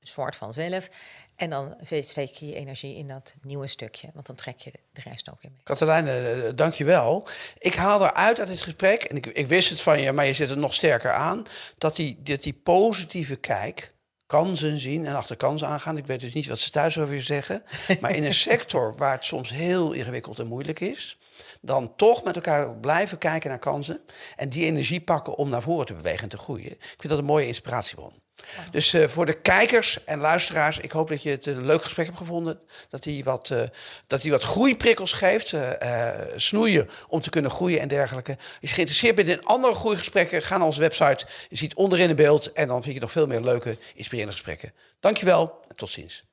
soort 0.02 0.36
vanzelf. 0.36 0.88
En 1.36 1.50
dan 1.50 1.76
steek 2.00 2.28
je 2.28 2.46
je 2.46 2.54
energie 2.54 2.96
in 2.96 3.08
dat 3.08 3.34
nieuwe 3.42 3.66
stukje. 3.66 4.10
Want 4.14 4.26
dan 4.26 4.36
trek 4.36 4.58
je 4.58 4.72
de, 4.92 5.00
rest 5.04 5.30
ook 5.30 5.42
weer 5.42 5.50
mee. 5.50 5.60
Katelijne, 5.64 6.10
eh, 6.10 6.52
dank 6.54 6.72
je 6.72 6.84
wel. 6.84 7.28
Ik 7.58 7.74
haal 7.74 8.04
eruit 8.04 8.38
uit 8.38 8.48
dit 8.48 8.60
gesprek, 8.60 9.02
en 9.02 9.16
ik, 9.16 9.26
ik 9.26 9.46
wist 9.46 9.70
het 9.70 9.80
van 9.80 10.00
je, 10.00 10.12
maar 10.12 10.26
je 10.26 10.34
zet 10.34 10.48
het 10.48 10.58
nog 10.58 10.74
sterker 10.74 11.12
aan, 11.12 11.46
dat 11.78 11.96
die, 11.96 12.22
dat 12.22 12.42
die 12.42 12.52
positieve 12.52 13.36
kijk, 13.36 13.92
kansen 14.26 14.78
zien 14.78 15.06
en 15.06 15.14
achter 15.14 15.36
kansen 15.36 15.68
aangaan. 15.68 15.96
Ik 15.96 16.06
weet 16.06 16.20
dus 16.20 16.32
niet 16.32 16.46
wat 16.46 16.58
ze 16.58 16.70
thuis 16.70 16.98
over 16.98 17.14
je 17.14 17.22
zeggen, 17.22 17.64
maar 18.00 18.14
in 18.14 18.24
een 18.24 18.34
sector 18.34 18.94
waar 18.96 19.12
het 19.12 19.24
soms 19.24 19.50
heel 19.50 19.92
ingewikkeld 19.92 20.38
en 20.38 20.46
moeilijk 20.46 20.80
is, 20.80 21.18
dan 21.60 21.96
toch 21.96 22.24
met 22.24 22.34
elkaar 22.34 22.76
blijven 22.76 23.18
kijken 23.18 23.50
naar 23.50 23.58
kansen 23.58 24.00
en 24.36 24.48
die 24.48 24.64
energie 24.64 25.00
pakken 25.00 25.34
om 25.34 25.48
naar 25.48 25.62
voren 25.62 25.86
te 25.86 25.94
bewegen 25.94 26.22
en 26.22 26.28
te 26.28 26.38
groeien. 26.38 26.70
Ik 26.70 26.96
vind 26.98 27.08
dat 27.08 27.18
een 27.18 27.24
mooie 27.24 27.46
inspiratiebron. 27.46 28.21
Dus 28.70 28.92
eh, 28.92 29.08
voor 29.08 29.26
de 29.26 29.40
kijkers 29.40 30.04
en 30.04 30.18
luisteraars, 30.18 30.78
ik 30.78 30.90
hoop 30.90 31.08
dat 31.08 31.22
je 31.22 31.30
het 31.30 31.46
een 31.46 31.66
leuk 31.66 31.82
gesprek 31.82 32.06
hebt 32.06 32.18
gevonden. 32.18 32.60
Dat 32.88 33.04
hij 33.04 33.20
wat, 33.24 33.50
eh, 33.50 33.60
dat 34.06 34.22
hij 34.22 34.30
wat 34.30 34.42
groeiprikkels 34.42 35.12
geeft. 35.12 35.52
eh, 35.52 36.10
eh, 36.10 36.28
snoeien 36.36 36.88
om 37.08 37.20
te 37.20 37.30
kunnen 37.30 37.50
groeien 37.50 37.80
en 37.80 37.88
dergelijke. 37.88 38.30
Als 38.30 38.48
je 38.60 38.66
geïnteresseerd 38.68 39.14
bent 39.14 39.28
in 39.28 39.44
andere 39.44 39.74
groeigesprekken, 39.74 40.42
ga 40.42 40.56
naar 40.56 40.66
onze 40.66 40.80
website. 40.80 41.26
Je 41.48 41.56
ziet 41.56 41.74
onderin 41.74 42.08
in 42.08 42.16
beeld 42.16 42.52
en 42.52 42.68
dan 42.68 42.82
vind 42.82 42.94
je 42.94 43.00
nog 43.00 43.12
veel 43.12 43.26
meer 43.26 43.40
leuke, 43.40 43.76
inspirerende 43.94 44.32
gesprekken. 44.32 44.72
Dankjewel 45.00 45.60
en 45.68 45.76
tot 45.76 45.90
ziens. 45.90 46.24